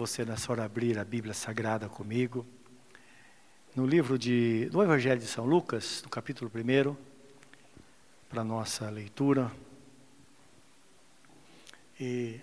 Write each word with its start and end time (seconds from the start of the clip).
Você 0.00 0.24
nessa 0.24 0.50
hora 0.50 0.64
abrir 0.64 0.98
a 0.98 1.04
Bíblia 1.04 1.34
Sagrada 1.34 1.86
comigo. 1.86 2.46
No 3.76 3.84
livro 3.84 4.18
de, 4.18 4.64
do 4.70 4.82
Evangelho 4.82 5.20
de 5.20 5.26
São 5.26 5.44
Lucas, 5.44 6.00
no 6.02 6.08
capítulo 6.08 6.50
1, 6.50 6.96
para 8.26 8.42
nossa 8.42 8.88
leitura. 8.88 9.52
E 12.00 12.40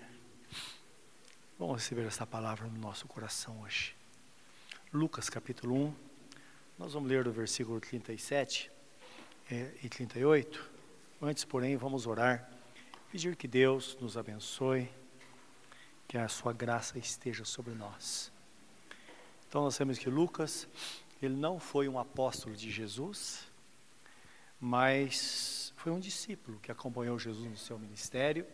vamos 1.58 1.82
receber 1.82 2.06
essa 2.06 2.24
palavra 2.24 2.68
no 2.68 2.78
nosso 2.78 3.08
coração 3.08 3.60
hoje. 3.62 3.92
Lucas 4.92 5.28
capítulo 5.28 5.74
1, 5.74 5.94
nós 6.78 6.92
vamos 6.92 7.08
ler 7.08 7.24
do 7.24 7.32
versículo 7.32 7.80
37 7.80 8.70
é, 9.50 9.72
e 9.82 9.88
38. 9.88 10.64
Antes, 11.20 11.42
porém, 11.44 11.76
vamos 11.76 12.06
orar, 12.06 12.48
pedir 13.10 13.34
que 13.34 13.48
Deus 13.48 13.98
nos 14.00 14.16
abençoe 14.16 14.88
que 16.08 16.16
a 16.16 16.26
sua 16.26 16.54
graça 16.54 16.98
esteja 16.98 17.44
sobre 17.44 17.74
nós. 17.74 18.32
Então 19.46 19.62
nós 19.62 19.74
sabemos 19.74 19.98
que 19.98 20.08
Lucas, 20.08 20.66
ele 21.22 21.36
não 21.36 21.60
foi 21.60 21.86
um 21.86 21.98
apóstolo 21.98 22.56
de 22.56 22.70
Jesus, 22.70 23.46
mas 24.58 25.72
foi 25.76 25.92
um 25.92 26.00
discípulo 26.00 26.58
que 26.60 26.72
acompanhou 26.72 27.18
Jesus 27.18 27.48
no 27.48 27.56
seu 27.58 27.78
ministério. 27.78 28.46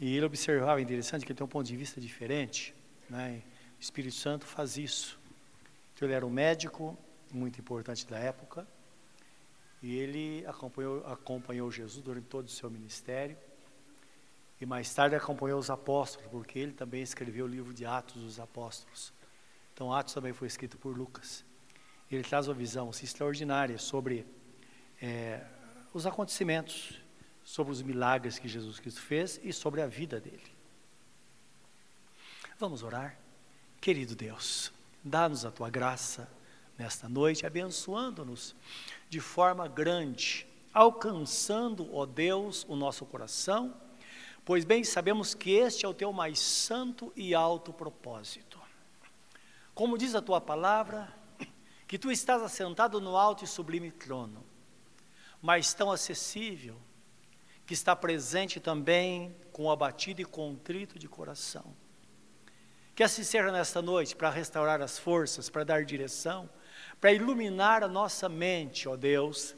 E 0.00 0.16
ele 0.16 0.26
observava, 0.26 0.80
interessante, 0.80 1.24
que 1.24 1.32
ele 1.32 1.36
tem 1.36 1.44
um 1.44 1.48
ponto 1.48 1.66
de 1.66 1.76
vista 1.76 2.00
diferente. 2.00 2.74
Né? 3.08 3.42
O 3.78 3.82
Espírito 3.82 4.16
Santo 4.16 4.44
faz 4.44 4.76
isso. 4.76 5.18
Então 5.94 6.06
ele 6.06 6.14
era 6.14 6.26
um 6.26 6.30
médico 6.30 6.98
muito 7.32 7.60
importante 7.60 8.06
da 8.06 8.18
época. 8.18 8.66
E 9.80 9.96
ele 9.96 10.44
acompanhou, 10.46 11.06
acompanhou 11.06 11.70
Jesus 11.70 12.04
durante 12.04 12.26
todo 12.26 12.46
o 12.46 12.50
seu 12.50 12.68
ministério. 12.68 13.36
E 14.60 14.66
mais 14.66 14.92
tarde 14.92 15.14
acompanhou 15.14 15.58
os 15.58 15.70
apóstolos, 15.70 16.28
porque 16.30 16.58
ele 16.58 16.72
também 16.72 17.02
escreveu 17.02 17.44
o 17.44 17.48
livro 17.48 17.72
de 17.72 17.86
Atos 17.86 18.22
dos 18.22 18.40
Apóstolos. 18.40 19.12
Então, 19.72 19.92
Atos 19.92 20.12
também 20.12 20.32
foi 20.32 20.48
escrito 20.48 20.76
por 20.76 20.96
Lucas. 20.96 21.44
Ele 22.10 22.24
traz 22.24 22.48
uma 22.48 22.54
visão 22.54 22.88
assim, 22.88 23.04
extraordinária 23.04 23.78
sobre 23.78 24.26
é, 25.00 25.44
os 25.94 26.06
acontecimentos, 26.06 27.00
sobre 27.44 27.72
os 27.72 27.82
milagres 27.82 28.38
que 28.38 28.48
Jesus 28.48 28.80
Cristo 28.80 29.00
fez 29.00 29.38
e 29.44 29.52
sobre 29.52 29.80
a 29.80 29.86
vida 29.86 30.20
dele. 30.20 30.58
Vamos 32.58 32.82
orar? 32.82 33.16
Querido 33.80 34.16
Deus, 34.16 34.72
dá-nos 35.04 35.44
a 35.44 35.52
tua 35.52 35.70
graça 35.70 36.28
nesta 36.76 37.08
noite, 37.08 37.46
abençoando-nos 37.46 38.56
de 39.08 39.20
forma 39.20 39.68
grande, 39.68 40.44
alcançando, 40.74 41.94
ó 41.94 42.04
Deus, 42.04 42.66
o 42.68 42.74
nosso 42.74 43.06
coração 43.06 43.74
Pois 44.48 44.64
bem, 44.64 44.82
sabemos 44.82 45.34
que 45.34 45.50
este 45.50 45.84
é 45.84 45.88
o 45.90 45.92
teu 45.92 46.10
mais 46.10 46.38
santo 46.38 47.12
e 47.14 47.34
alto 47.34 47.70
propósito. 47.70 48.58
Como 49.74 49.98
diz 49.98 50.14
a 50.14 50.22
tua 50.22 50.40
palavra, 50.40 51.14
que 51.86 51.98
tu 51.98 52.10
estás 52.10 52.40
assentado 52.40 52.98
no 52.98 53.14
alto 53.14 53.44
e 53.44 53.46
sublime 53.46 53.90
trono, 53.90 54.42
mas 55.42 55.74
tão 55.74 55.92
acessível, 55.92 56.80
que 57.66 57.74
está 57.74 57.94
presente 57.94 58.58
também 58.58 59.36
com 59.52 59.64
o 59.64 59.70
abatido 59.70 60.22
e 60.22 60.24
contrito 60.24 60.98
de 60.98 61.06
coração. 61.06 61.76
Que 62.94 63.02
assim 63.02 63.24
seja 63.24 63.52
nesta 63.52 63.82
noite, 63.82 64.16
para 64.16 64.30
restaurar 64.30 64.80
as 64.80 64.98
forças, 64.98 65.50
para 65.50 65.62
dar 65.62 65.84
direção, 65.84 66.48
para 66.98 67.12
iluminar 67.12 67.82
a 67.82 67.86
nossa 67.86 68.30
mente, 68.30 68.88
ó 68.88 68.96
Deus, 68.96 69.54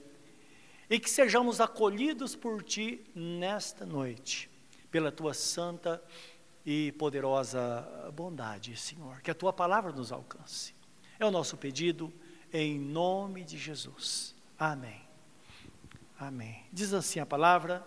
e 0.90 0.98
que 0.98 1.08
sejamos 1.08 1.60
acolhidos 1.60 2.34
por 2.34 2.64
Ti 2.64 3.08
nesta 3.14 3.86
noite 3.86 4.49
pela 4.90 5.12
tua 5.12 5.32
santa 5.32 6.02
e 6.64 6.92
poderosa 6.92 8.10
bondade, 8.14 8.76
Senhor. 8.76 9.20
Que 9.22 9.30
a 9.30 9.34
tua 9.34 9.52
palavra 9.52 9.92
nos 9.92 10.12
alcance. 10.12 10.74
É 11.18 11.24
o 11.24 11.30
nosso 11.30 11.56
pedido 11.56 12.12
em 12.52 12.78
nome 12.78 13.44
de 13.44 13.56
Jesus. 13.58 14.34
Amém. 14.58 15.00
Amém. 16.18 16.64
Diz 16.72 16.92
assim 16.92 17.20
a 17.20 17.26
palavra: 17.26 17.86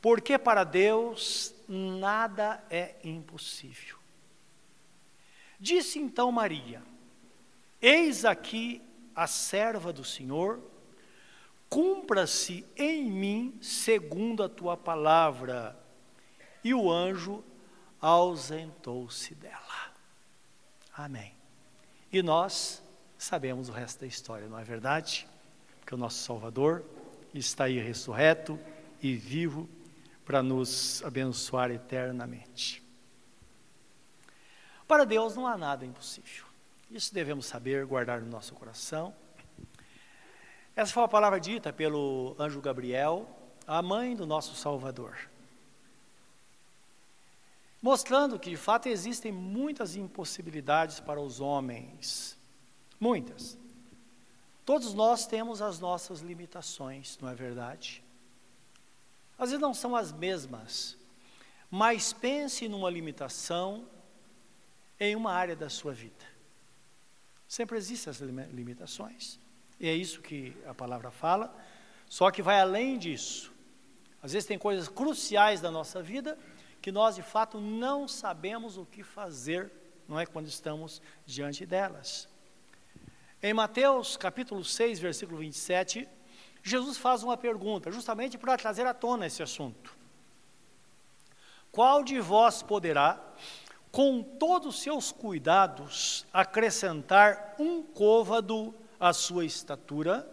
Porque 0.00 0.38
para 0.38 0.64
Deus 0.64 1.54
nada 1.68 2.62
é 2.70 2.96
impossível. 3.02 3.98
Disse 5.58 5.98
então 5.98 6.30
Maria: 6.30 6.82
Eis 7.80 8.24
aqui 8.24 8.82
a 9.14 9.26
serva 9.26 9.92
do 9.92 10.04
Senhor 10.04 10.60
cumpra-se 11.74 12.64
em 12.76 13.10
mim 13.10 13.58
segundo 13.60 14.44
a 14.44 14.48
tua 14.48 14.76
palavra. 14.76 15.76
E 16.62 16.72
o 16.72 16.88
anjo 16.88 17.42
ausentou-se 18.00 19.34
dela. 19.34 19.92
Amém. 20.96 21.34
E 22.12 22.22
nós 22.22 22.80
sabemos 23.18 23.68
o 23.68 23.72
resto 23.72 24.02
da 24.02 24.06
história, 24.06 24.46
não 24.46 24.56
é 24.56 24.62
verdade? 24.62 25.26
Porque 25.80 25.96
o 25.96 25.98
nosso 25.98 26.22
Salvador 26.22 26.84
está 27.34 27.64
aí 27.64 27.80
ressurreto 27.80 28.56
e 29.02 29.16
vivo 29.16 29.68
para 30.24 30.44
nos 30.44 31.02
abençoar 31.02 31.72
eternamente. 31.72 32.84
Para 34.86 35.04
Deus 35.04 35.34
não 35.34 35.44
há 35.44 35.58
nada 35.58 35.84
impossível. 35.84 36.44
Isso 36.88 37.12
devemos 37.12 37.46
saber, 37.46 37.84
guardar 37.84 38.20
no 38.20 38.30
nosso 38.30 38.54
coração 38.54 39.12
essa 40.76 40.92
foi 40.92 41.04
a 41.04 41.08
palavra 41.08 41.38
dita 41.38 41.72
pelo 41.72 42.34
anjo 42.38 42.60
Gabriel, 42.60 43.28
a 43.66 43.80
mãe 43.80 44.16
do 44.16 44.26
nosso 44.26 44.54
Salvador. 44.56 45.30
Mostrando 47.80 48.38
que 48.38 48.50
de 48.50 48.56
fato 48.56 48.88
existem 48.88 49.30
muitas 49.30 49.94
impossibilidades 49.94 51.00
para 51.00 51.20
os 51.20 51.40
homens. 51.40 52.36
Muitas. 52.98 53.58
Todos 54.64 54.94
nós 54.94 55.26
temos 55.26 55.60
as 55.60 55.78
nossas 55.78 56.20
limitações, 56.20 57.18
não 57.20 57.28
é 57.28 57.34
verdade? 57.34 58.02
Às 59.38 59.50
vezes 59.50 59.60
não 59.60 59.74
são 59.74 59.94
as 59.94 60.10
mesmas, 60.10 60.96
mas 61.70 62.12
pense 62.12 62.66
numa 62.66 62.88
limitação 62.88 63.86
em 64.98 65.14
uma 65.14 65.32
área 65.32 65.54
da 65.54 65.68
sua 65.68 65.92
vida. 65.92 66.24
Sempre 67.46 67.76
existem 67.76 68.10
as 68.10 68.20
limitações. 68.20 69.38
E 69.78 69.88
é 69.88 69.94
isso 69.94 70.20
que 70.20 70.56
a 70.66 70.74
palavra 70.74 71.10
fala, 71.10 71.54
só 72.08 72.30
que 72.30 72.42
vai 72.42 72.60
além 72.60 72.98
disso. 72.98 73.52
Às 74.22 74.32
vezes 74.32 74.46
tem 74.46 74.58
coisas 74.58 74.88
cruciais 74.88 75.60
da 75.60 75.70
nossa 75.70 76.02
vida 76.02 76.38
que 76.80 76.92
nós 76.92 77.14
de 77.14 77.22
fato 77.22 77.60
não 77.60 78.06
sabemos 78.06 78.76
o 78.76 78.84
que 78.84 79.02
fazer, 79.02 79.72
não 80.06 80.20
é 80.20 80.26
quando 80.26 80.46
estamos 80.46 81.00
diante 81.24 81.64
delas. 81.64 82.28
Em 83.42 83.52
Mateus 83.54 84.16
capítulo 84.16 84.62
6, 84.64 85.00
versículo 85.00 85.38
27, 85.38 86.08
Jesus 86.62 86.96
faz 86.96 87.22
uma 87.22 87.36
pergunta, 87.36 87.90
justamente 87.90 88.38
para 88.38 88.56
trazer 88.56 88.86
à 88.86 88.94
tona 88.94 89.26
esse 89.26 89.42
assunto. 89.42 89.94
Qual 91.70 92.02
de 92.02 92.20
vós 92.20 92.62
poderá, 92.62 93.22
com 93.90 94.22
todos 94.22 94.76
os 94.76 94.82
seus 94.82 95.12
cuidados, 95.12 96.26
acrescentar 96.32 97.54
um 97.58 97.82
côvado 97.82 98.74
a 99.04 99.12
sua 99.12 99.44
estatura, 99.44 100.26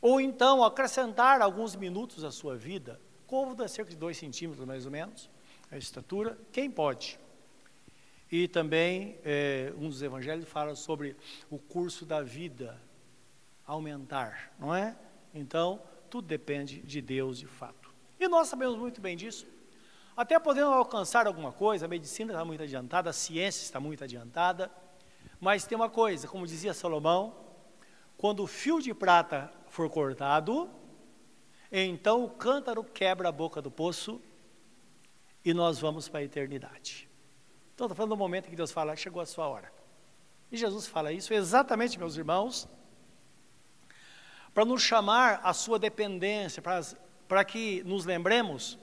ou 0.00 0.20
então 0.20 0.64
acrescentar 0.64 1.40
alguns 1.40 1.76
minutos 1.76 2.24
à 2.24 2.32
sua 2.32 2.56
vida, 2.56 3.00
côvado 3.24 3.62
é 3.62 3.68
cerca 3.68 3.92
de 3.92 3.96
dois 3.96 4.18
centímetros 4.18 4.66
mais 4.66 4.84
ou 4.84 4.90
menos, 4.90 5.30
a 5.70 5.78
estatura, 5.78 6.36
quem 6.50 6.68
pode? 6.68 7.16
E 8.32 8.48
também 8.48 9.16
é, 9.24 9.72
um 9.78 9.88
dos 9.88 10.02
evangelhos 10.02 10.48
fala 10.48 10.74
sobre 10.74 11.16
o 11.48 11.56
curso 11.56 12.04
da 12.04 12.20
vida 12.20 12.76
aumentar, 13.64 14.52
não 14.58 14.74
é? 14.74 14.96
Então, 15.32 15.80
tudo 16.10 16.26
depende 16.26 16.80
de 16.80 17.00
Deus 17.00 17.38
de 17.38 17.46
fato. 17.46 17.94
E 18.18 18.26
nós 18.26 18.48
sabemos 18.48 18.76
muito 18.76 19.00
bem 19.00 19.16
disso. 19.16 19.46
Até 20.16 20.36
podemos 20.40 20.74
alcançar 20.74 21.28
alguma 21.28 21.52
coisa, 21.52 21.84
a 21.84 21.88
medicina 21.88 22.32
está 22.32 22.44
muito 22.44 22.64
adiantada, 22.64 23.10
a 23.10 23.12
ciência 23.12 23.62
está 23.62 23.78
muito 23.78 24.02
adiantada, 24.02 24.68
mas 25.40 25.66
tem 25.66 25.76
uma 25.76 25.88
coisa, 25.88 26.26
como 26.26 26.46
dizia 26.46 26.74
Salomão, 26.74 27.34
quando 28.16 28.42
o 28.42 28.46
fio 28.46 28.80
de 28.80 28.92
prata 28.92 29.52
for 29.68 29.88
cortado, 29.88 30.68
então 31.70 32.24
o 32.24 32.30
cântaro 32.30 32.82
quebra 32.82 33.28
a 33.28 33.32
boca 33.32 33.62
do 33.62 33.70
poço 33.70 34.20
e 35.44 35.54
nós 35.54 35.78
vamos 35.78 36.08
para 36.08 36.20
a 36.20 36.24
eternidade. 36.24 37.08
Então, 37.74 37.86
estou 37.86 37.96
falando 37.96 38.10
do 38.10 38.16
momento 38.16 38.50
que 38.50 38.56
Deus 38.56 38.72
fala, 38.72 38.96
chegou 38.96 39.22
a 39.22 39.26
sua 39.26 39.46
hora. 39.46 39.72
E 40.50 40.56
Jesus 40.56 40.86
fala 40.86 41.12
isso 41.12 41.32
exatamente, 41.32 41.98
meus 41.98 42.16
irmãos, 42.16 42.66
para 44.52 44.64
nos 44.64 44.82
chamar 44.82 45.40
à 45.44 45.52
sua 45.52 45.78
dependência, 45.78 46.60
para, 46.60 46.80
para 47.28 47.44
que 47.44 47.84
nos 47.84 48.04
lembremos 48.04 48.76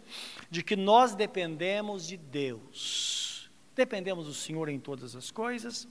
de 0.49 0.63
que 0.63 0.77
nós 0.77 1.13
dependemos 1.13 2.07
de 2.07 2.15
Deus. 2.15 3.51
Dependemos 3.75 4.27
do 4.27 4.33
Senhor 4.33 4.69
em 4.69 4.79
todas 4.79 5.13
as 5.13 5.29
coisas 5.29 5.85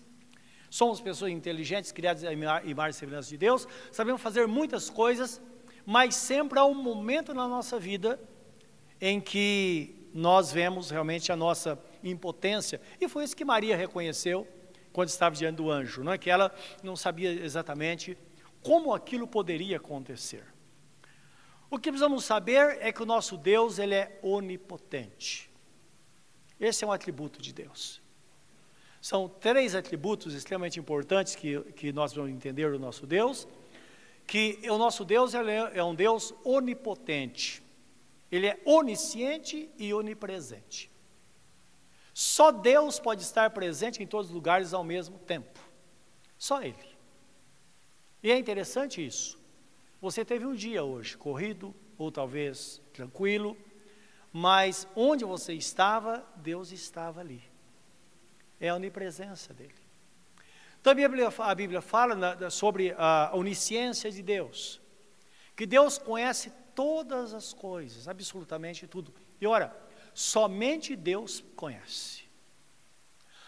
Somos 0.74 1.00
pessoas 1.00 1.30
inteligentes, 1.30 1.92
criadas 1.92 2.24
em 2.24 2.32
imagem 2.32 2.90
e 2.90 2.92
semelhança 2.94 3.28
de 3.28 3.36
Deus, 3.36 3.68
sabemos 3.92 4.20
fazer 4.20 4.48
muitas 4.48 4.90
coisas, 4.90 5.40
mas 5.86 6.16
sempre 6.16 6.58
há 6.58 6.64
um 6.64 6.74
momento 6.74 7.32
na 7.32 7.46
nossa 7.46 7.78
vida 7.78 8.18
em 9.00 9.20
que 9.20 10.10
nós 10.12 10.50
vemos 10.50 10.90
realmente 10.90 11.30
a 11.30 11.36
nossa 11.36 11.80
impotência. 12.02 12.80
E 13.00 13.08
foi 13.08 13.22
isso 13.22 13.36
que 13.36 13.44
Maria 13.44 13.76
reconheceu 13.76 14.48
quando 14.92 15.10
estava 15.10 15.36
diante 15.36 15.58
do 15.58 15.70
anjo, 15.70 16.02
não 16.02 16.12
é 16.12 16.18
que 16.18 16.28
ela 16.28 16.52
não 16.82 16.96
sabia 16.96 17.30
exatamente 17.30 18.18
como 18.60 18.92
aquilo 18.92 19.28
poderia 19.28 19.76
acontecer. 19.76 20.44
O 21.70 21.78
que 21.78 21.88
precisamos 21.88 22.24
saber 22.24 22.78
é 22.80 22.90
que 22.90 23.00
o 23.00 23.06
nosso 23.06 23.36
Deus, 23.36 23.78
ele 23.78 23.94
é 23.94 24.18
onipotente. 24.24 25.48
Esse 26.58 26.82
é 26.82 26.86
um 26.88 26.90
atributo 26.90 27.40
de 27.40 27.52
Deus. 27.52 28.02
São 29.04 29.28
três 29.28 29.74
atributos 29.74 30.32
extremamente 30.32 30.80
importantes 30.80 31.36
que, 31.36 31.60
que 31.72 31.92
nós 31.92 32.14
vamos 32.14 32.30
entender 32.30 32.72
do 32.72 32.78
nosso 32.78 33.06
Deus, 33.06 33.46
que 34.26 34.58
o 34.64 34.78
nosso 34.78 35.04
Deus 35.04 35.34
é, 35.34 35.40
é 35.74 35.84
um 35.84 35.94
Deus 35.94 36.32
onipotente. 36.42 37.62
Ele 38.32 38.46
é 38.46 38.58
onisciente 38.64 39.70
e 39.76 39.92
onipresente. 39.92 40.90
Só 42.14 42.50
Deus 42.50 42.98
pode 42.98 43.20
estar 43.20 43.50
presente 43.50 44.02
em 44.02 44.06
todos 44.06 44.28
os 44.28 44.34
lugares 44.34 44.72
ao 44.72 44.82
mesmo 44.82 45.18
tempo. 45.18 45.60
Só 46.38 46.62
Ele. 46.62 46.96
E 48.22 48.32
é 48.32 48.38
interessante 48.38 49.04
isso. 49.04 49.38
Você 50.00 50.24
teve 50.24 50.46
um 50.46 50.54
dia 50.54 50.82
hoje 50.82 51.14
corrido, 51.14 51.74
ou 51.98 52.10
talvez 52.10 52.80
tranquilo, 52.90 53.54
mas 54.32 54.88
onde 54.96 55.26
você 55.26 55.52
estava, 55.52 56.26
Deus 56.36 56.72
estava 56.72 57.20
ali. 57.20 57.52
É 58.60 58.68
a 58.68 58.74
onipresença 58.74 59.52
dele. 59.52 59.74
Também 60.82 61.04
a 61.04 61.08
Bíblia, 61.08 61.32
a 61.38 61.54
Bíblia 61.54 61.80
fala 61.80 62.50
sobre 62.50 62.94
a 62.98 63.30
onisciência 63.32 64.10
de 64.10 64.22
Deus, 64.22 64.80
que 65.56 65.64
Deus 65.64 65.96
conhece 65.96 66.52
todas 66.74 67.32
as 67.32 67.54
coisas, 67.54 68.06
absolutamente 68.06 68.86
tudo. 68.86 69.14
E 69.40 69.46
ora, 69.46 69.74
somente 70.12 70.94
Deus 70.94 71.42
conhece. 71.56 72.24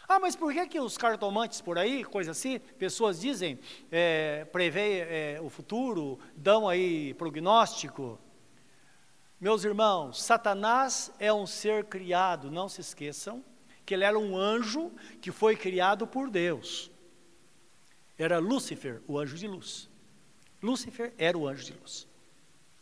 Ah, 0.08 0.20
mas 0.20 0.36
por 0.36 0.52
que, 0.52 0.66
que 0.68 0.80
os 0.80 0.96
cartomantes 0.96 1.60
por 1.60 1.76
aí, 1.76 2.04
coisa 2.04 2.30
assim, 2.30 2.58
pessoas 2.58 3.20
dizem, 3.20 3.58
é, 3.90 4.44
prevê 4.46 5.00
é, 5.00 5.40
o 5.42 5.50
futuro, 5.50 6.18
dão 6.36 6.68
aí 6.68 7.12
prognóstico? 7.14 8.18
Meus 9.40 9.64
irmãos, 9.64 10.22
Satanás 10.22 11.12
é 11.18 11.32
um 11.32 11.46
ser 11.46 11.84
criado, 11.84 12.50
não 12.50 12.68
se 12.68 12.80
esqueçam, 12.80 13.44
que 13.86 13.94
ele 13.94 14.04
era 14.04 14.18
um 14.18 14.36
anjo 14.36 14.92
que 15.22 15.30
foi 15.30 15.56
criado 15.56 16.06
por 16.06 16.28
Deus. 16.28 16.90
Era 18.18 18.38
Lúcifer, 18.38 19.00
o 19.06 19.16
anjo 19.16 19.36
de 19.36 19.46
luz. 19.46 19.88
Lúcifer 20.60 21.14
era 21.16 21.38
o 21.38 21.46
anjo 21.46 21.64
de 21.64 21.72
luz, 21.72 22.08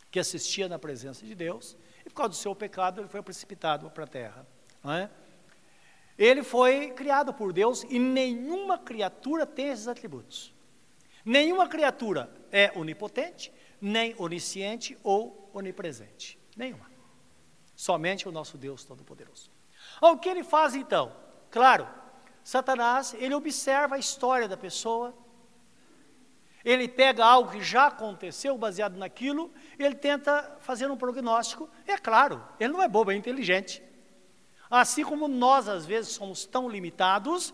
que 0.09 0.19
assistia 0.19 0.67
na 0.67 0.79
presença 0.79 1.23
de 1.23 1.35
Deus 1.35 1.77
e 2.03 2.09
por 2.09 2.15
causa 2.15 2.29
do 2.29 2.35
seu 2.35 2.55
pecado 2.55 3.01
ele 3.01 3.07
foi 3.07 3.21
precipitado 3.21 3.89
para 3.91 4.05
a 4.05 4.07
terra. 4.07 4.47
É? 4.83 5.09
Ele 6.17 6.41
foi 6.41 6.91
criado 6.91 7.33
por 7.33 7.53
Deus 7.53 7.83
e 7.83 7.99
nenhuma 7.99 8.77
criatura 8.77 9.45
tem 9.45 9.69
esses 9.69 9.87
atributos. 9.87 10.53
Nenhuma 11.23 11.67
criatura 11.67 12.31
é 12.51 12.71
onipotente, 12.75 13.51
nem 13.81 14.15
onisciente 14.17 14.97
ou 15.03 15.49
onipresente. 15.53 16.39
Nenhuma. 16.55 16.89
Somente 17.75 18.27
o 18.29 18.31
nosso 18.31 18.57
Deus 18.57 18.85
Todo-Poderoso. 18.85 19.54
O 20.01 20.17
que 20.17 20.29
ele 20.29 20.43
faz 20.43 20.75
então? 20.75 21.11
Claro, 21.49 21.87
Satanás, 22.43 23.15
ele 23.17 23.33
observa 23.33 23.95
a 23.95 23.99
história 23.99 24.47
da 24.47 24.57
pessoa, 24.57 25.13
ele 26.63 26.87
pega 26.87 27.23
algo 27.23 27.51
que 27.51 27.61
já 27.61 27.87
aconteceu, 27.87 28.57
baseado 28.57 28.97
naquilo, 28.97 29.53
ele 29.77 29.93
tenta 29.93 30.57
fazer 30.59 30.89
um 30.89 30.97
prognóstico. 30.97 31.69
É 31.85 31.95
claro, 31.97 32.43
ele 32.59 32.73
não 32.73 32.81
é 32.81 32.87
bobo, 32.87 33.11
é 33.11 33.15
inteligente. 33.15 33.83
Assim 34.69 35.03
como 35.03 35.27
nós, 35.27 35.67
às 35.67 35.85
vezes, 35.85 36.13
somos 36.13 36.45
tão 36.45 36.67
limitados, 36.67 37.53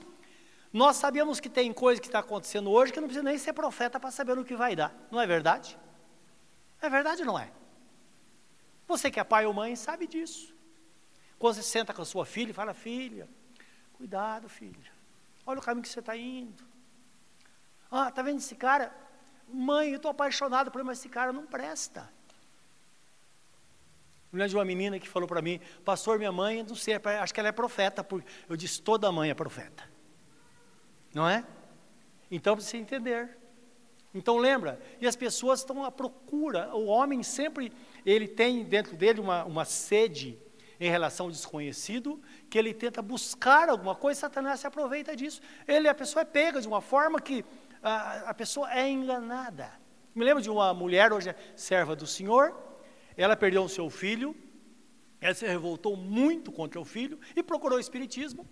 nós 0.71 0.95
sabemos 0.95 1.41
que 1.41 1.49
tem 1.49 1.73
coisa 1.73 1.99
que 1.99 2.07
está 2.07 2.19
acontecendo 2.19 2.71
hoje 2.71 2.93
que 2.93 3.01
não 3.01 3.07
precisa 3.07 3.23
nem 3.23 3.37
ser 3.37 3.51
profeta 3.51 3.99
para 3.99 4.11
saber 4.11 4.37
o 4.39 4.45
que 4.45 4.55
vai 4.55 4.75
dar. 4.75 4.95
Não 5.11 5.19
é 5.19 5.27
verdade? 5.27 5.77
É 6.81 6.89
verdade 6.89 7.21
ou 7.21 7.27
não 7.27 7.37
é? 7.37 7.51
Você 8.87 9.11
que 9.11 9.19
é 9.19 9.23
pai 9.23 9.45
ou 9.45 9.53
mãe 9.53 9.75
sabe 9.75 10.07
disso. 10.07 10.55
Quando 11.41 11.55
você 11.55 11.63
senta 11.63 11.91
com 11.91 12.03
a 12.03 12.05
sua 12.05 12.23
filha 12.23 12.53
fala, 12.53 12.71
filha, 12.71 13.27
cuidado, 13.93 14.47
filha. 14.47 14.91
Olha 15.43 15.57
o 15.57 15.61
caminho 15.63 15.81
que 15.81 15.89
você 15.89 15.99
está 15.99 16.15
indo. 16.15 16.63
Ah, 17.89 18.11
tá 18.11 18.21
vendo 18.21 18.37
esse 18.37 18.53
cara? 18.53 18.95
Mãe, 19.51 19.89
eu 19.89 19.95
estou 19.95 20.11
apaixonado 20.11 20.69
por 20.69 20.77
ele, 20.77 20.85
mas 20.85 20.99
esse 20.99 21.09
cara 21.09 21.33
não 21.33 21.47
presta. 21.47 22.07
Eu 24.31 24.37
lembro 24.37 24.49
de 24.49 24.55
uma 24.55 24.63
menina 24.63 24.99
que 24.99 25.09
falou 25.09 25.27
para 25.27 25.41
mim, 25.41 25.59
pastor, 25.83 26.19
minha 26.19 26.31
mãe, 26.31 26.61
não 26.61 26.75
sei, 26.75 26.93
acho 27.19 27.33
que 27.33 27.39
ela 27.39 27.49
é 27.49 27.51
profeta. 27.51 28.03
Porque 28.03 28.29
eu 28.47 28.55
disse, 28.55 28.79
toda 28.79 29.11
mãe 29.11 29.31
é 29.31 29.33
profeta. 29.33 29.83
Não 31.11 31.27
é? 31.27 31.43
Então 32.29 32.55
precisa 32.55 32.77
entender. 32.77 33.35
Então 34.13 34.37
lembra, 34.37 34.79
e 34.99 35.07
as 35.07 35.15
pessoas 35.15 35.61
estão 35.61 35.83
à 35.83 35.91
procura, 35.91 36.69
o 36.75 36.85
homem 36.85 37.23
sempre, 37.23 37.73
ele 38.05 38.27
tem 38.27 38.63
dentro 38.63 38.95
dele 38.95 39.19
uma, 39.19 39.43
uma 39.43 39.65
sede 39.65 40.39
em 40.81 40.89
relação 40.89 41.27
ao 41.27 41.31
desconhecido, 41.31 42.19
que 42.49 42.57
ele 42.57 42.73
tenta 42.73 43.03
buscar 43.03 43.69
alguma 43.69 43.93
coisa, 43.93 44.21
Satanás 44.21 44.61
se 44.61 44.65
aproveita 44.65 45.15
disso. 45.15 45.39
Ele, 45.67 45.87
a 45.87 45.93
pessoa 45.93 46.23
é 46.23 46.25
pega 46.25 46.59
de 46.59 46.67
uma 46.67 46.81
forma 46.81 47.21
que 47.21 47.45
a, 47.83 48.31
a 48.31 48.33
pessoa 48.33 48.73
é 48.73 48.89
enganada. 48.89 49.71
Me 50.15 50.25
lembro 50.25 50.41
de 50.41 50.49
uma 50.49 50.73
mulher, 50.73 51.13
hoje 51.13 51.29
é 51.29 51.35
serva 51.55 51.95
do 51.95 52.07
Senhor, 52.07 52.57
ela 53.15 53.37
perdeu 53.37 53.63
o 53.63 53.69
seu 53.69 53.91
filho, 53.91 54.35
ela 55.21 55.35
se 55.35 55.45
revoltou 55.45 55.95
muito 55.95 56.51
contra 56.51 56.81
o 56.81 56.83
filho 56.83 57.19
e 57.35 57.43
procurou 57.43 57.77
o 57.77 57.81
Espiritismo. 57.81 58.43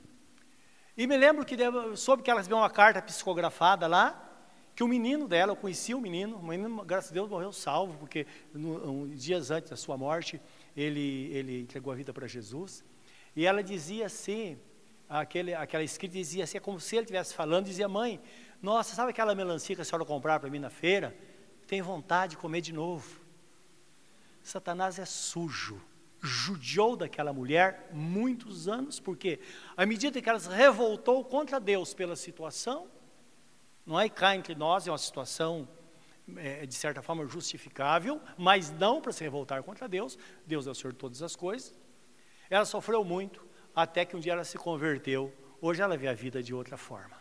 E 0.96 1.08
me 1.08 1.18
lembro 1.18 1.44
que 1.44 1.56
soube 1.96 2.22
que 2.22 2.30
ela 2.30 2.42
recebeu 2.42 2.60
uma 2.60 2.70
carta 2.70 3.02
psicografada 3.02 3.88
lá, 3.88 4.30
que 4.76 4.84
o 4.84 4.88
menino 4.88 5.28
dela, 5.28 5.54
eu 5.54 5.56
conheci 5.56 5.96
o 5.96 6.00
menino, 6.00 6.38
o 6.38 6.44
menino, 6.44 6.86
graças 6.86 7.10
a 7.10 7.14
Deus, 7.14 7.28
morreu 7.28 7.52
salvo, 7.52 7.98
porque 7.98 8.28
no, 8.54 8.90
um, 8.90 9.10
dias 9.10 9.50
antes 9.50 9.72
da 9.72 9.76
sua 9.76 9.98
morte, 9.98 10.40
ele, 10.80 11.30
ele 11.34 11.60
entregou 11.60 11.92
a 11.92 11.96
vida 11.96 12.14
para 12.14 12.28
Jesus. 12.28 12.84
E 13.36 13.46
ela 13.46 13.64
dizia 13.64 14.06
assim, 14.06 14.58
aquele, 15.08 15.54
aquela 15.54 15.84
escrita 15.84 16.14
dizia 16.14 16.44
assim, 16.44 16.58
é 16.58 16.62
como 16.62 16.80
se 16.80 16.96
ele 16.96 17.04
estivesse 17.04 17.34
falando, 17.34 17.66
dizia, 17.66 17.88
mãe, 17.88 18.20
nossa, 18.62 18.96
sabe 18.96 19.12
aquela 19.12 19.36
melancia 19.36 19.76
que 19.76 19.82
a 19.82 19.86
senhora 19.86 20.06
comprar 20.06 20.40
para 20.40 20.50
mim 20.50 20.60
na 20.60 20.70
feira? 20.70 21.16
Tem 21.68 21.82
vontade 21.82 22.32
de 22.32 22.38
comer 22.38 22.62
de 22.62 22.74
novo. 22.74 23.20
Satanás 24.42 24.98
é 24.98 25.06
sujo, 25.06 25.82
judiou 26.22 26.96
daquela 26.96 27.34
mulher 27.34 27.90
muitos 27.94 28.68
anos, 28.68 29.00
porque 29.00 29.40
à 29.76 29.86
medida 29.86 30.22
que 30.22 30.30
ela 30.30 30.40
se 30.40 30.50
revoltou 30.50 31.24
contra 31.26 31.60
Deus 31.60 31.94
pela 31.94 32.16
situação, 32.16 32.88
não 33.86 34.00
é 34.00 34.08
cá 34.08 34.36
entre 34.36 34.56
nós, 34.56 34.88
é 34.88 34.92
uma 34.92 34.98
situação 34.98 35.68
é, 36.38 36.66
de 36.66 36.74
certa 36.74 37.02
forma 37.02 37.26
justificável, 37.28 38.22
mas 38.38 38.72
não 38.72 39.02
para 39.02 39.12
se 39.12 39.24
revoltar 39.24 39.64
contra 39.64 39.88
Deus, 39.88 40.18
Deus 40.46 40.68
é 40.68 40.72
o 40.72 40.76
Senhor 40.76 40.92
de 40.92 41.00
todas 41.00 41.22
as 41.22 41.36
coisas. 41.36 41.76
Ela 42.50 42.66
sofreu 42.66 43.04
muito, 43.04 43.46
até 43.76 44.06
que 44.06 44.16
um 44.16 44.20
dia 44.20 44.34
ela 44.34 44.44
se 44.44 44.58
converteu, 44.58 45.34
hoje 45.62 45.82
ela 45.82 45.98
vê 45.98 46.08
a 46.08 46.14
vida 46.14 46.42
de 46.42 46.54
outra 46.54 46.78
forma. 46.78 47.18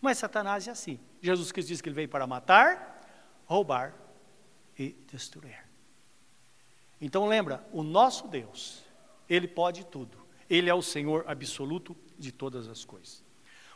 Mas 0.00 0.18
Satanás 0.18 0.68
é 0.68 0.70
assim. 0.70 1.00
Jesus 1.22 1.50
Cristo 1.50 1.68
diz 1.68 1.80
que 1.80 1.88
ele 1.88 1.96
veio 1.96 2.08
para 2.08 2.26
matar, 2.26 3.00
roubar 3.46 3.94
e 4.78 4.90
destruir. 5.10 5.64
Então 7.00 7.26
lembra, 7.26 7.66
o 7.72 7.82
nosso 7.82 8.28
Deus, 8.28 8.84
ele 9.28 9.48
pode 9.48 9.86
tudo. 9.86 10.24
Ele 10.48 10.68
é 10.68 10.74
o 10.74 10.82
Senhor 10.82 11.24
absoluto 11.26 11.96
de 12.18 12.30
todas 12.30 12.68
as 12.68 12.84
coisas. 12.84 13.24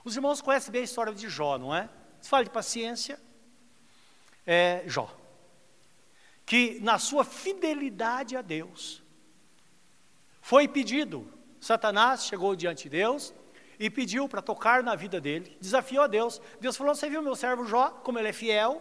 Os 0.05 0.17
irmãos 0.17 0.41
conhecem 0.41 0.71
bem 0.71 0.83
a 0.83 0.85
história 0.85 1.15
de 1.15 1.29
Jó, 1.29 1.59
não 1.59 1.75
é? 1.75 1.89
Se 2.21 2.29
fala 2.29 2.45
de 2.45 2.51
paciência, 2.51 3.19
é 4.51 4.83
Jó. 4.87 5.15
Que 6.47 6.81
na 6.81 6.99
sua 6.99 7.23
fidelidade 7.23 8.35
a 8.35 8.41
Deus, 8.41 9.03
foi 10.41 10.67
pedido, 10.67 11.31
Satanás 11.61 12.25
chegou 12.25 12.57
diante 12.57 12.85
de 12.85 12.89
Deus 12.89 13.35
e 13.79 13.91
pediu 13.91 14.27
para 14.27 14.41
tocar 14.41 14.83
na 14.83 14.95
vida 14.95 15.21
dele, 15.21 15.55
desafiou 15.61 16.05
a 16.05 16.07
Deus. 16.07 16.41
Deus 16.59 16.79
falou: 16.79 16.95
Você 16.95 17.11
viu 17.11 17.21
meu 17.21 17.37
servo 17.37 17.67
Jó, 17.67 17.91
como 17.91 18.19
ele 18.19 18.29
é 18.29 18.33
fiel? 18.33 18.81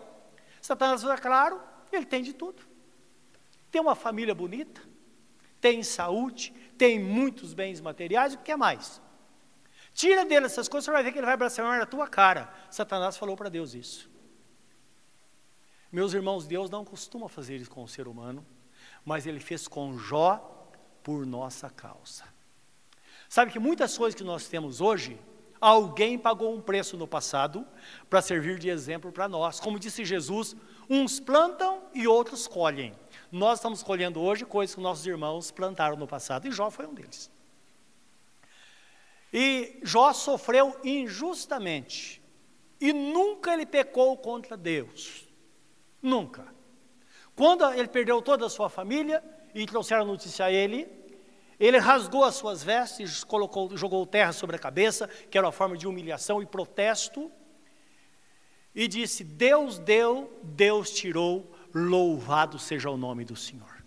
Satanás 0.61 1.01
falou: 1.01 1.17
é 1.17 1.19
Claro, 1.19 1.61
ele 1.91 2.05
tem 2.05 2.23
de 2.23 2.31
tudo. 2.31 2.63
Tem 3.69 3.81
uma 3.81 3.95
família 3.95 4.33
bonita, 4.33 4.81
tem 5.59 5.83
saúde, 5.83 6.53
tem 6.77 6.97
muitos 6.97 7.53
bens 7.53 7.81
materiais, 7.81 8.35
o 8.35 8.37
que 8.37 8.53
é 8.53 8.55
mais? 8.55 9.01
Tira 9.93 10.23
dele 10.23 10.45
essas 10.45 10.69
coisas, 10.69 10.85
você 10.85 10.91
vai 10.91 11.03
ver 11.03 11.11
que 11.11 11.17
ele 11.17 11.25
vai 11.25 11.35
blasfemar 11.35 11.77
na 11.77 11.85
tua 11.85 12.07
cara. 12.07 12.53
Satanás 12.71 13.17
falou 13.17 13.35
para 13.35 13.49
Deus 13.49 13.73
isso. 13.73 14.09
Meus 15.91 16.13
irmãos, 16.13 16.45
Deus 16.45 16.69
não 16.69 16.83
costuma 16.83 17.29
fazer 17.29 17.57
isso 17.57 17.69
com 17.69 17.83
o 17.83 17.87
ser 17.87 18.07
humano, 18.07 18.45
mas 19.05 19.25
ele 19.25 19.39
fez 19.39 19.67
com 19.67 19.97
Jó 19.97 20.69
por 21.01 21.25
nossa 21.25 21.69
causa. 21.69 22.25
Sabe 23.29 23.51
que 23.51 23.59
muitas 23.59 23.97
coisas 23.97 24.15
que 24.15 24.23
nós 24.23 24.47
temos 24.47 24.81
hoje, 24.81 25.19
alguém 25.59 26.17
pagou 26.17 26.53
um 26.53 26.61
preço 26.61 26.97
no 26.97 27.07
passado 27.07 27.65
para 28.09 28.21
servir 28.21 28.59
de 28.59 28.69
exemplo 28.69 29.11
para 29.11 29.27
nós. 29.27 29.59
Como 29.59 29.79
disse 29.79 30.05
Jesus, 30.05 30.55
uns 30.89 31.19
plantam 31.19 31.83
e 31.93 32.07
outros 32.07 32.47
colhem. 32.47 32.93
Nós 33.31 33.59
estamos 33.59 33.83
colhendo 33.83 34.21
hoje 34.21 34.45
coisas 34.45 34.75
que 34.75 34.81
nossos 34.81 35.05
irmãos 35.05 35.51
plantaram 35.51 35.97
no 35.97 36.07
passado, 36.07 36.47
e 36.47 36.51
Jó 36.51 36.69
foi 36.69 36.85
um 36.85 36.93
deles. 36.93 37.31
E 39.33 39.79
Jó 39.83 40.13
sofreu 40.13 40.79
injustamente, 40.83 42.21
e 42.79 42.93
nunca 42.93 43.53
ele 43.53 43.65
pecou 43.65 44.17
contra 44.17 44.55
Deus. 44.55 45.26
Nunca. 46.07 46.45
Quando 47.35 47.69
ele 47.73 47.87
perdeu 47.89 48.21
toda 48.21 48.45
a 48.45 48.49
sua 48.49 48.69
família 48.69 49.21
e 49.53 49.65
trouxeram 49.65 50.05
notícia 50.05 50.45
a 50.45 50.51
ele, 50.51 50.87
ele 51.59 51.77
rasgou 51.77 52.23
as 52.23 52.35
suas 52.35 52.63
vestes, 52.63 53.23
colocou, 53.23 53.75
jogou 53.75 54.05
terra 54.05 54.31
sobre 54.31 54.55
a 54.55 54.59
cabeça, 54.59 55.07
que 55.29 55.37
era 55.37 55.45
uma 55.45 55.51
forma 55.51 55.75
de 55.77 55.85
humilhação 55.85 56.41
e 56.41 56.45
protesto, 56.45 57.29
e 58.73 58.87
disse: 58.87 59.23
Deus 59.23 59.79
deu, 59.79 60.39
Deus 60.43 60.91
tirou, 60.91 61.51
louvado 61.73 62.57
seja 62.57 62.89
o 62.89 62.95
nome 62.95 63.25
do 63.25 63.35
Senhor. 63.35 63.83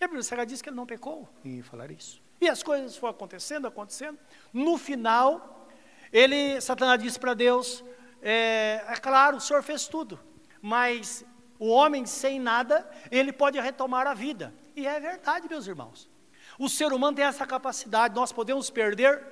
E 0.00 0.04
a 0.04 0.08
Bíblia 0.08 0.44
diz 0.44 0.60
que 0.60 0.68
ele 0.68 0.76
não 0.76 0.86
pecou 0.86 1.28
em 1.44 1.62
falar 1.62 1.90
isso. 1.90 2.20
E 2.40 2.48
as 2.48 2.62
coisas 2.62 2.96
foram 2.96 3.12
acontecendo, 3.12 3.66
acontecendo. 3.66 4.18
No 4.52 4.76
final, 4.76 5.68
ele, 6.12 6.60
Satanás 6.60 7.00
disse 7.00 7.18
para 7.18 7.32
Deus: 7.32 7.84
é, 8.20 8.82
é 8.88 8.96
claro, 8.96 9.36
o 9.36 9.40
Senhor 9.40 9.62
fez 9.62 9.86
tudo, 9.86 10.18
mas 10.66 11.24
o 11.60 11.68
homem 11.68 12.04
sem 12.04 12.40
nada, 12.40 12.90
ele 13.08 13.32
pode 13.32 13.56
retomar 13.60 14.04
a 14.04 14.14
vida. 14.14 14.52
E 14.74 14.84
é 14.84 14.98
verdade, 14.98 15.48
meus 15.48 15.68
irmãos. 15.68 16.10
O 16.58 16.68
ser 16.68 16.92
humano 16.92 17.16
tem 17.16 17.24
essa 17.24 17.46
capacidade, 17.46 18.16
nós 18.16 18.32
podemos 18.32 18.68
perder 18.68 19.24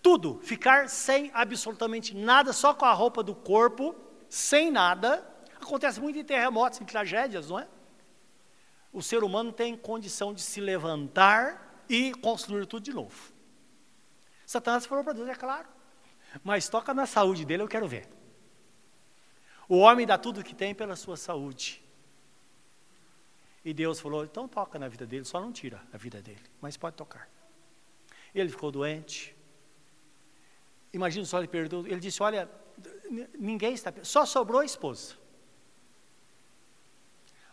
tudo, 0.00 0.40
ficar 0.42 0.88
sem 0.88 1.30
absolutamente 1.34 2.16
nada, 2.16 2.50
só 2.54 2.72
com 2.72 2.86
a 2.86 2.94
roupa 2.94 3.22
do 3.22 3.34
corpo, 3.34 3.94
sem 4.26 4.70
nada. 4.70 5.22
Acontece 5.60 6.00
muito 6.00 6.18
em 6.18 6.24
terremotos, 6.24 6.80
em 6.80 6.86
tragédias, 6.86 7.50
não 7.50 7.58
é? 7.58 7.68
O 8.90 9.02
ser 9.02 9.22
humano 9.22 9.52
tem 9.52 9.76
condição 9.76 10.32
de 10.32 10.40
se 10.40 10.62
levantar 10.62 11.84
e 11.90 12.14
construir 12.14 12.64
tudo 12.64 12.84
de 12.84 12.94
novo. 12.94 13.34
Satanás 14.46 14.86
falou 14.86 15.04
para 15.04 15.12
Deus, 15.12 15.28
é 15.28 15.34
claro, 15.34 15.68
mas 16.42 16.70
toca 16.70 16.94
na 16.94 17.04
saúde 17.04 17.44
dele, 17.44 17.62
eu 17.62 17.68
quero 17.68 17.86
ver. 17.86 18.23
O 19.68 19.78
homem 19.78 20.06
dá 20.06 20.18
tudo 20.18 20.44
que 20.44 20.54
tem 20.54 20.74
pela 20.74 20.96
sua 20.96 21.16
saúde. 21.16 21.82
E 23.64 23.72
Deus 23.72 23.98
falou: 23.98 24.24
então 24.24 24.46
toca 24.46 24.78
na 24.78 24.88
vida 24.88 25.06
dele, 25.06 25.24
só 25.24 25.40
não 25.40 25.52
tira 25.52 25.80
a 25.92 25.96
vida 25.96 26.20
dele, 26.20 26.42
mas 26.60 26.76
pode 26.76 26.96
tocar. 26.96 27.28
Ele 28.34 28.48
ficou 28.48 28.70
doente. 28.70 29.34
Imagina 30.92 31.24
só 31.24 31.38
ele 31.38 31.48
perdoou. 31.48 31.86
Ele 31.86 32.00
disse: 32.00 32.22
Olha, 32.22 32.48
ninguém 33.38 33.72
está. 33.72 33.92
Só 34.02 34.26
sobrou 34.26 34.60
a 34.60 34.64
esposa. 34.64 35.14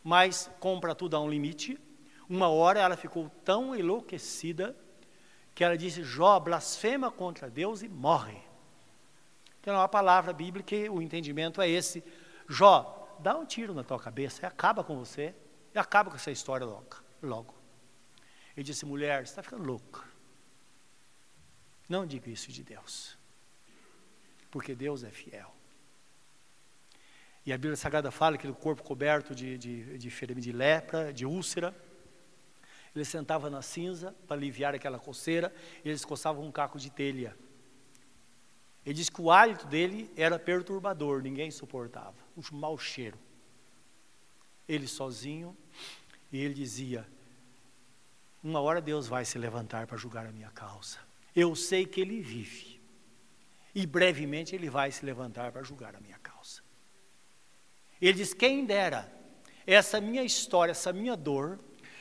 Mas 0.03 0.49
compra 0.59 0.95
tudo 0.95 1.15
a 1.15 1.19
um 1.19 1.29
limite. 1.29 1.79
Uma 2.27 2.49
hora 2.49 2.79
ela 2.79 2.97
ficou 2.97 3.29
tão 3.45 3.75
enlouquecida 3.75 4.75
que 5.53 5.63
ela 5.63 5.77
disse: 5.77 6.03
Jó 6.03 6.39
blasfema 6.39 7.11
contra 7.11 7.49
Deus 7.49 7.81
e 7.83 7.87
morre. 7.87 8.50
Então, 9.61 9.75
é 9.75 9.77
uma 9.77 9.87
palavra 9.87 10.33
bíblica, 10.33 10.75
o 10.91 11.01
entendimento 11.01 11.61
é 11.61 11.69
esse. 11.69 12.03
Jó, 12.49 13.15
dá 13.19 13.37
um 13.37 13.45
tiro 13.45 13.73
na 13.73 13.83
tua 13.83 13.99
cabeça 13.99 14.41
e 14.41 14.45
acaba 14.45 14.83
com 14.83 14.97
você. 14.97 15.33
E 15.73 15.79
acaba 15.79 16.09
com 16.09 16.17
essa 16.17 16.31
história 16.31 16.65
logo. 16.65 16.97
logo. 17.21 17.55
Ele 18.57 18.63
disse, 18.63 18.85
mulher, 18.85 19.25
você 19.25 19.31
está 19.31 19.43
ficando 19.43 19.63
louca. 19.63 20.03
Não 21.87 22.05
diga 22.05 22.29
isso 22.29 22.51
de 22.51 22.63
Deus. 22.63 23.17
Porque 24.49 24.75
Deus 24.75 25.03
é 25.03 25.11
fiel. 25.11 25.53
E 27.45 27.53
a 27.53 27.57
Bíblia 27.57 27.75
Sagrada 27.75 28.11
fala 28.11 28.37
que 28.37 28.47
o 28.47 28.53
corpo 28.53 28.83
coberto 28.83 29.33
de, 29.33 29.57
de, 29.57 29.97
de, 29.97 30.09
de 30.09 30.51
lepra, 30.51 31.13
de 31.13 31.25
úlcera, 31.25 31.75
ele 32.95 33.05
sentava 33.05 33.49
na 33.49 33.61
cinza 33.61 34.13
para 34.27 34.35
aliviar 34.35 34.75
aquela 34.75 34.99
coceira, 34.99 35.53
e 35.83 35.89
eles 35.89 36.03
coçavam 36.03 36.45
um 36.45 36.51
caco 36.51 36.77
de 36.77 36.89
telha. 36.89 37.35
Ele 38.85 38.95
diz 38.95 39.09
que 39.09 39.21
o 39.21 39.29
hálito 39.29 39.67
dele 39.67 40.11
era 40.15 40.39
perturbador, 40.39 41.21
ninguém 41.21 41.51
suportava, 41.51 42.15
um 42.35 42.57
mau 42.57 42.77
cheiro 42.77 43.17
ele 44.73 44.88
sozinho, 44.88 45.55
e 46.31 46.39
ele 46.39 46.53
dizia: 46.53 47.05
Uma 48.43 48.61
hora 48.61 48.81
Deus 48.81 49.07
vai 49.07 49.25
se 49.25 49.38
levantar 49.38 49.85
para 49.85 49.97
julgar 49.97 50.25
a 50.25 50.31
minha 50.31 50.50
causa. 50.51 50.97
Eu 51.35 51.55
sei 51.55 51.85
que 51.85 52.00
ele 52.00 52.21
vive, 52.21 52.81
e 53.75 53.85
brevemente 53.85 54.55
ele 54.55 54.69
vai 54.69 54.91
se 54.91 55.05
levantar 55.05 55.51
para 55.51 55.63
julgar 55.63 55.95
a 55.95 56.00
minha 56.00 56.17
causa. 56.19 56.61
Ele 58.01 58.13
diz: 58.13 58.33
Quem 58.33 58.65
dera 58.65 59.11
essa 59.67 60.00
minha 60.00 60.23
história, 60.23 60.71
essa 60.71 60.93
minha 60.93 61.15
dor, 61.15 61.59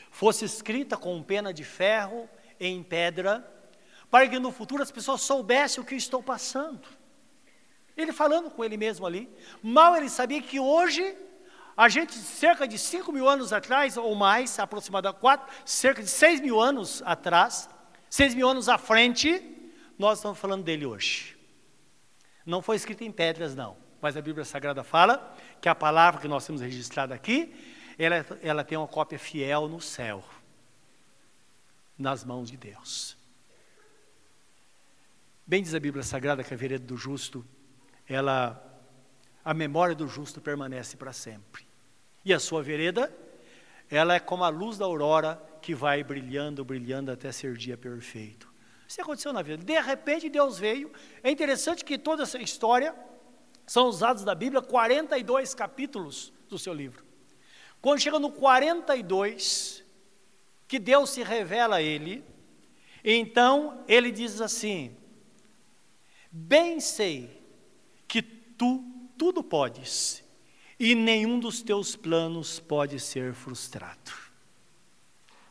fosse 0.09 0.45
escrita 0.45 0.95
com 0.97 1.21
pena 1.21 1.53
de 1.53 1.63
ferro 1.63 2.29
em 2.59 2.81
pedra, 2.81 3.45
para 4.11 4.27
que 4.27 4.37
no 4.37 4.51
futuro 4.51 4.83
as 4.83 4.91
pessoas 4.91 5.21
soubessem 5.21 5.81
o 5.81 5.85
que 5.85 5.93
eu 5.93 5.97
estou 5.97 6.21
passando. 6.21 6.87
Ele 7.95 8.11
falando 8.11 8.51
com 8.51 8.63
ele 8.63 8.75
mesmo 8.75 9.05
ali, 9.05 9.29
mal 9.63 9.95
ele 9.95 10.09
sabia 10.09 10.41
que 10.41 10.59
hoje 10.59 11.15
a 11.75 11.87
gente, 11.87 12.13
cerca 12.13 12.67
de 12.67 12.77
5 12.77 13.11
mil 13.11 13.27
anos 13.27 13.53
atrás, 13.53 13.95
ou 13.95 14.13
mais, 14.13 14.59
aproximadamente 14.59 15.21
4, 15.21 15.53
cerca 15.65 16.03
de 16.03 16.09
6 16.09 16.41
mil 16.41 16.59
anos 16.59 17.01
atrás, 17.05 17.69
6 18.09 18.35
mil 18.35 18.47
anos 18.49 18.67
à 18.67 18.77
frente, 18.77 19.41
nós 19.97 20.17
estamos 20.19 20.37
falando 20.37 20.63
dele 20.63 20.85
hoje. 20.85 21.37
Não 22.45 22.61
foi 22.61 22.75
escrito 22.75 23.03
em 23.03 23.11
pedras, 23.11 23.55
não. 23.55 23.77
Mas 24.01 24.17
a 24.17 24.21
Bíblia 24.21 24.43
Sagrada 24.43 24.83
fala 24.83 25.35
que 25.61 25.69
a 25.69 25.75
palavra 25.75 26.19
que 26.19 26.27
nós 26.27 26.45
temos 26.45 26.61
registrada 26.61 27.15
aqui, 27.15 27.53
ela, 27.97 28.25
ela 28.41 28.63
tem 28.63 28.77
uma 28.77 28.87
cópia 28.87 29.17
fiel 29.17 29.69
no 29.69 29.79
céu, 29.79 30.23
nas 31.97 32.25
mãos 32.25 32.49
de 32.49 32.57
Deus. 32.57 33.20
Bem 35.45 35.63
diz 35.63 35.73
a 35.73 35.79
Bíblia 35.79 36.03
Sagrada 36.03 36.43
que 36.43 36.53
a 36.53 36.57
vereda 36.57 36.85
do 36.85 36.95
justo, 36.95 37.45
ela 38.07 38.67
a 39.43 39.53
memória 39.53 39.95
do 39.95 40.07
justo 40.07 40.39
permanece 40.39 40.95
para 40.95 41.11
sempre. 41.11 41.65
E 42.23 42.33
a 42.33 42.39
sua 42.39 42.61
vereda, 42.61 43.11
ela 43.89 44.13
é 44.13 44.19
como 44.19 44.43
a 44.43 44.49
luz 44.49 44.77
da 44.77 44.85
aurora 44.85 45.41
que 45.61 45.73
vai 45.73 46.03
brilhando, 46.03 46.63
brilhando 46.63 47.11
até 47.11 47.31
ser 47.31 47.57
dia 47.57 47.75
perfeito. 47.75 48.51
Isso 48.87 49.01
aconteceu 49.01 49.33
na 49.33 49.41
vida. 49.41 49.63
De 49.63 49.79
repente 49.79 50.29
Deus 50.29 50.59
veio. 50.59 50.91
É 51.23 51.31
interessante 51.31 51.83
que 51.83 51.97
toda 51.97 52.23
essa 52.23 52.37
história 52.37 52.95
são 53.65 53.87
usados 53.87 54.23
da 54.23 54.35
Bíblia 54.35 54.61
42 54.61 55.55
capítulos 55.55 56.31
do 56.47 56.59
seu 56.59 56.73
livro. 56.73 57.03
Quando 57.81 57.99
chega 57.99 58.19
no 58.19 58.31
42, 58.31 59.83
que 60.67 60.77
Deus 60.77 61.09
se 61.09 61.23
revela 61.23 61.77
a 61.77 61.81
ele, 61.81 62.23
então 63.03 63.83
ele 63.87 64.11
diz 64.11 64.39
assim: 64.39 64.95
Bem 66.31 66.79
sei 66.79 67.41
que 68.07 68.21
tu 68.21 68.83
tudo 69.17 69.43
podes, 69.43 70.23
e 70.79 70.95
nenhum 70.95 71.39
dos 71.39 71.61
teus 71.61 71.95
planos 71.95 72.59
pode 72.59 72.99
ser 72.99 73.35
frustrado. 73.35 74.11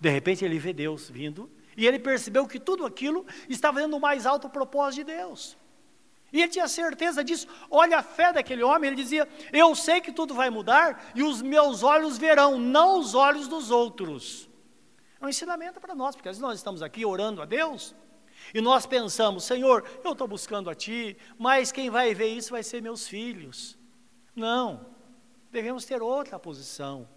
De 0.01 0.11
repente 0.11 0.45
ele 0.45 0.59
vê 0.59 0.73
Deus 0.73 1.09
vindo, 1.09 1.49
e 1.77 1.87
ele 1.87 2.01
percebeu 2.01 2.49
que 2.49 2.59
tudo 2.59 2.85
aquilo 2.85 3.25
estava 3.49 3.81
dando 3.81 3.97
o 3.97 4.01
mais 4.01 4.27
alto 4.27 4.49
propósito 4.49 5.07
de 5.07 5.15
Deus. 5.15 5.57
E 6.33 6.41
ele 6.41 6.51
tinha 6.51 6.67
certeza 6.67 7.23
disso. 7.23 7.47
Olha 7.71 7.99
a 7.99 8.03
fé 8.03 8.33
daquele 8.33 8.63
homem, 8.65 8.89
ele 8.89 9.01
dizia: 9.01 9.29
Eu 9.53 9.75
sei 9.77 10.01
que 10.01 10.11
tudo 10.11 10.35
vai 10.35 10.51
mudar 10.51 11.13
e 11.15 11.23
os 11.23 11.43
meus 11.43 11.83
olhos 11.85 12.19
verão, 12.19 12.59
não 12.59 12.99
os 12.99 13.15
olhos 13.15 13.47
dos 13.47 13.71
outros. 13.71 14.49
É 15.21 15.25
um 15.25 15.29
ensinamento 15.29 15.81
para 15.81 15.95
nós, 15.95 16.17
porque 16.17 16.29
às 16.29 16.37
vezes 16.37 16.43
nós 16.43 16.59
estamos 16.59 16.83
aqui 16.83 17.05
orando 17.05 17.41
a 17.41 17.45
Deus 17.45 17.95
e 18.55 18.61
nós 18.61 18.87
pensamos, 18.87 19.45
Senhor, 19.45 19.85
eu 20.05 20.13
estou 20.13 20.27
buscando 20.27 20.71
a 20.71 20.75
Ti, 20.75 21.17
mas 21.39 21.71
quem 21.71 21.91
vai 21.91 22.15
ver 22.15 22.29
isso 22.29 22.51
vai 22.51 22.63
ser 22.63 22.83
meus 22.83 23.07
filhos. 23.07 23.79
Não, 24.35 24.87
devemos 25.51 25.85
ter 25.85 26.03
outra 26.03 26.39
posição. 26.39 27.09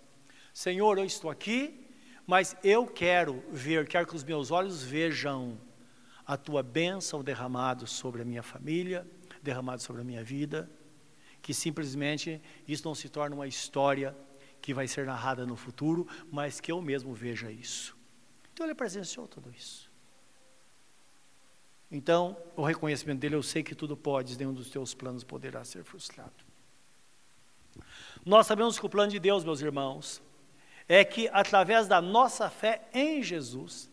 Senhor, 0.53 0.97
eu 0.97 1.05
estou 1.05 1.29
aqui, 1.31 1.87
mas 2.27 2.55
eu 2.63 2.85
quero 2.85 3.43
ver, 3.49 3.87
quero 3.87 4.07
que 4.07 4.15
os 4.15 4.23
meus 4.23 4.51
olhos 4.51 4.83
vejam 4.83 5.59
a 6.25 6.37
Tua 6.37 6.63
bênção 6.63 7.23
derramado 7.23 7.87
sobre 7.87 8.21
a 8.21 8.25
minha 8.25 8.43
família, 8.43 9.07
derramado 9.41 9.81
sobre 9.81 10.01
a 10.01 10.05
minha 10.05 10.23
vida, 10.23 10.69
que 11.41 11.53
simplesmente 11.53 12.41
isso 12.67 12.85
não 12.85 12.95
se 12.95 13.09
torne 13.09 13.35
uma 13.35 13.47
história 13.47 14.15
que 14.61 14.73
vai 14.73 14.87
ser 14.87 15.05
narrada 15.05 15.45
no 15.45 15.57
futuro, 15.57 16.07
mas 16.31 16.61
que 16.61 16.71
eu 16.71 16.81
mesmo 16.81 17.13
veja 17.13 17.51
isso. 17.51 17.97
Então 18.53 18.65
ele 18.65 18.73
presenciou 18.73 19.27
tudo 19.27 19.51
isso. 19.51 19.92
Então, 21.93 22.35
o 22.55 22.63
reconhecimento 22.63 23.19
dele, 23.19 23.35
eu 23.35 23.43
sei 23.43 23.61
que 23.61 23.75
tudo 23.75 23.95
pode, 23.95 24.35
nenhum 24.35 24.51
dos 24.51 24.71
teus 24.71 24.95
planos 24.95 25.23
poderá 25.23 25.63
ser 25.63 25.83
frustrado. 25.83 26.43
Nós 28.25 28.47
sabemos 28.47 28.79
que 28.79 28.85
o 28.85 28.89
plano 28.89 29.11
de 29.11 29.19
Deus, 29.19 29.43
meus 29.43 29.61
irmãos, 29.61 30.19
é 30.89 31.05
que 31.05 31.29
através 31.31 31.87
da 31.87 32.01
nossa 32.01 32.49
fé 32.49 32.81
em 32.95 33.21
Jesus, 33.21 33.91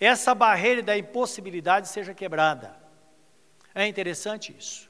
essa 0.00 0.34
barreira 0.34 0.82
da 0.82 0.96
impossibilidade 0.96 1.88
seja 1.88 2.14
quebrada. 2.14 2.74
É 3.74 3.86
interessante 3.86 4.56
isso. 4.58 4.88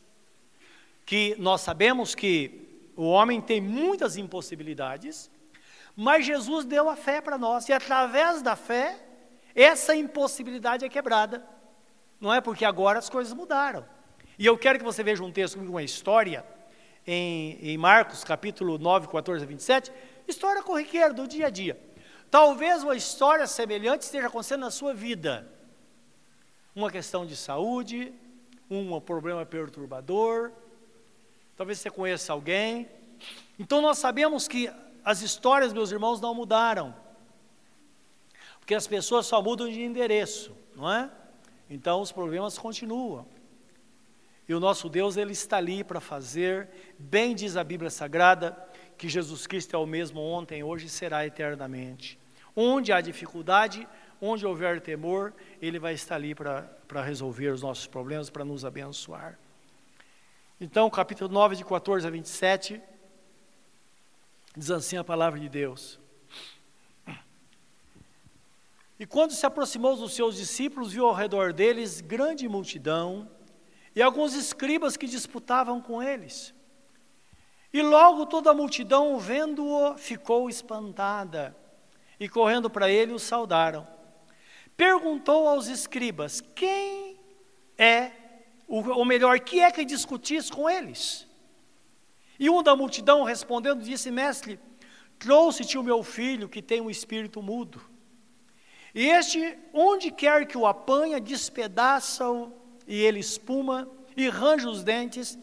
Que 1.04 1.34
nós 1.40 1.60
sabemos 1.62 2.14
que 2.14 2.92
o 2.94 3.08
homem 3.08 3.40
tem 3.40 3.60
muitas 3.60 4.16
impossibilidades, 4.16 5.28
Mas 6.00 6.24
Jesus 6.24 6.64
deu 6.64 6.88
a 6.88 6.94
fé 6.94 7.20
para 7.20 7.36
nós, 7.36 7.68
e 7.68 7.72
através 7.72 8.40
da 8.40 8.54
fé, 8.54 8.96
essa 9.52 9.96
impossibilidade 9.96 10.84
é 10.84 10.88
quebrada. 10.88 11.44
Não 12.20 12.32
é 12.32 12.40
porque 12.40 12.64
agora 12.64 12.98
as 12.98 13.08
coisas 13.08 13.32
mudaram. 13.32 13.84
E 14.38 14.46
eu 14.46 14.56
quero 14.56 14.78
que 14.78 14.84
você 14.84 15.02
veja 15.02 15.22
um 15.22 15.32
texto, 15.32 15.58
uma 15.58 15.82
história, 15.82 16.44
em, 17.06 17.58
em 17.62 17.78
Marcos, 17.78 18.22
capítulo 18.22 18.78
9, 18.78 19.08
14 19.08 19.44
a 19.44 19.46
27, 19.46 19.92
história 20.26 20.62
corriqueira 20.62 21.12
do 21.12 21.26
dia 21.26 21.46
a 21.46 21.50
dia. 21.50 21.80
Talvez 22.30 22.82
uma 22.82 22.94
história 22.94 23.46
semelhante 23.46 24.02
esteja 24.02 24.26
acontecendo 24.26 24.60
na 24.60 24.70
sua 24.70 24.92
vida. 24.92 25.50
Uma 26.74 26.90
questão 26.90 27.24
de 27.24 27.34
saúde, 27.34 28.12
um 28.70 29.00
problema 29.00 29.46
perturbador, 29.46 30.52
talvez 31.56 31.78
você 31.78 31.90
conheça 31.90 32.32
alguém. 32.32 32.88
Então 33.58 33.80
nós 33.80 33.98
sabemos 33.98 34.46
que 34.46 34.70
as 35.02 35.22
histórias, 35.22 35.72
meus 35.72 35.90
irmãos, 35.90 36.20
não 36.20 36.34
mudaram. 36.34 36.94
Porque 38.60 38.74
as 38.74 38.86
pessoas 38.86 39.26
só 39.26 39.40
mudam 39.40 39.68
de 39.68 39.82
endereço, 39.82 40.54
não 40.76 40.92
é? 40.92 41.10
Então 41.68 42.00
os 42.00 42.12
problemas 42.12 42.58
continuam. 42.58 43.26
E 44.48 44.54
o 44.54 44.60
nosso 44.60 44.88
Deus, 44.88 45.16
Ele 45.16 45.32
está 45.32 45.58
ali 45.58 45.84
para 45.84 46.00
fazer, 46.00 46.68
bem 46.98 47.34
diz 47.34 47.56
a 47.56 47.62
Bíblia 47.62 47.90
Sagrada, 47.90 48.56
que 48.96 49.08
Jesus 49.08 49.46
Cristo 49.46 49.76
é 49.76 49.78
o 49.78 49.86
mesmo 49.86 50.20
ontem, 50.20 50.62
hoje 50.62 50.86
e 50.86 50.88
será 50.88 51.26
eternamente. 51.26 52.18
Onde 52.56 52.90
há 52.90 53.00
dificuldade, 53.00 53.86
onde 54.20 54.46
houver 54.46 54.80
temor, 54.80 55.34
Ele 55.60 55.78
vai 55.78 55.92
estar 55.92 56.14
ali 56.14 56.34
para 56.34 57.02
resolver 57.02 57.50
os 57.50 57.62
nossos 57.62 57.86
problemas, 57.86 58.30
para 58.30 58.44
nos 58.44 58.64
abençoar. 58.64 59.38
Então, 60.60 60.88
capítulo 60.90 61.32
9, 61.32 61.54
de 61.54 61.64
14 61.64 62.06
a 62.06 62.10
27, 62.10 62.80
diz 64.56 64.70
assim 64.70 64.96
a 64.96 65.04
palavra 65.04 65.38
de 65.38 65.48
Deus. 65.48 66.00
E 68.98 69.06
quando 69.06 69.32
se 69.32 69.46
aproximou 69.46 69.96
dos 69.96 70.14
seus 70.14 70.36
discípulos, 70.36 70.92
viu 70.92 71.06
ao 71.06 71.14
redor 71.14 71.52
deles 71.52 72.00
grande 72.00 72.48
multidão 72.48 73.30
e 73.94 74.02
alguns 74.02 74.34
escribas 74.34 74.96
que 74.96 75.06
disputavam 75.06 75.80
com 75.80 76.02
eles. 76.02 76.52
E 77.72 77.80
logo 77.80 78.26
toda 78.26 78.50
a 78.50 78.54
multidão, 78.54 79.18
vendo-o, 79.18 79.96
ficou 79.96 80.48
espantada 80.48 81.56
e 82.18 82.28
correndo 82.28 82.68
para 82.68 82.90
ele 82.90 83.12
o 83.12 83.18
saudaram. 83.18 83.86
Perguntou 84.76 85.46
aos 85.46 85.68
escribas: 85.68 86.40
Quem 86.54 87.18
é, 87.76 88.10
ou 88.66 89.04
melhor, 89.04 89.38
que 89.40 89.60
é 89.60 89.70
que 89.70 89.84
discutis 89.84 90.50
com 90.50 90.68
eles? 90.68 91.26
E 92.38 92.48
um 92.50 92.62
da 92.62 92.74
multidão 92.74 93.22
respondendo 93.22 93.82
disse: 93.82 94.10
Mestre, 94.10 94.58
trouxe-te 95.18 95.76
o 95.78 95.82
meu 95.82 96.02
filho 96.02 96.48
que 96.48 96.62
tem 96.62 96.80
um 96.80 96.90
espírito 96.90 97.42
mudo. 97.42 97.80
E 98.94 99.06
este, 99.08 99.58
onde 99.72 100.10
quer 100.10 100.46
que 100.46 100.56
o 100.56 100.66
apanha, 100.66 101.20
despedaça-o 101.20 102.52
e 102.86 102.96
ele 103.00 103.20
espuma 103.20 103.88
e 104.16 104.28
range 104.28 104.66
os 104.66 104.82
dentes 104.82 105.38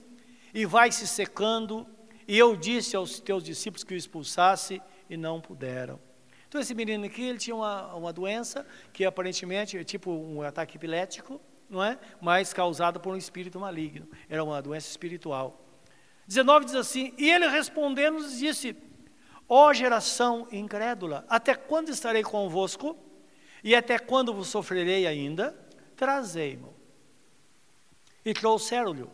e 0.54 0.66
vai 0.66 0.92
se 0.92 1.08
secando. 1.08 1.88
E 2.28 2.38
eu 2.38 2.56
disse 2.56 2.96
aos 2.96 3.20
teus 3.20 3.44
discípulos 3.44 3.84
que 3.84 3.94
o 3.94 3.98
expulsasse 3.98 4.82
e 5.10 5.16
não 5.16 5.40
puderam. 5.40 6.00
Então 6.48 6.60
esse 6.60 6.74
menino 6.74 7.06
aqui, 7.06 7.22
ele 7.22 7.38
tinha 7.38 7.56
uma, 7.56 7.94
uma 7.94 8.14
doença 8.14 8.66
que 8.94 9.06
aparentemente 9.06 9.78
é 9.78 9.84
tipo 9.84 10.12
um 10.12 10.42
ataque 10.42 10.78
epilético, 10.78 11.40
não 11.70 11.84
é? 11.84 12.00
Mas 12.22 12.54
causado 12.54 13.00
por 13.00 13.14
um 13.14 13.18
espírito 13.18 13.60
maligno. 13.60 14.08
Era 14.30 14.44
uma 14.44 14.62
doença 14.62 14.88
espiritual. 14.90 15.62
19 16.28 16.66
diz 16.66 16.76
assim: 16.76 17.14
E 17.18 17.30
ele 17.30 17.48
respondendo 17.48 18.18
disse: 18.28 18.76
Ó 19.48 19.70
oh, 19.70 19.74
geração 19.74 20.48
incrédula, 20.52 21.26
até 21.30 21.54
quando 21.54 21.90
estarei 21.90 22.24
convosco? 22.24 22.98
E 23.66 23.74
até 23.74 23.98
quando 23.98 24.32
vos 24.32 24.48
sofrerei 24.48 25.08
ainda? 25.08 25.58
Trazei-mo. 25.96 26.72
E 28.24 28.32
trouxeram-lhe. 28.32 29.08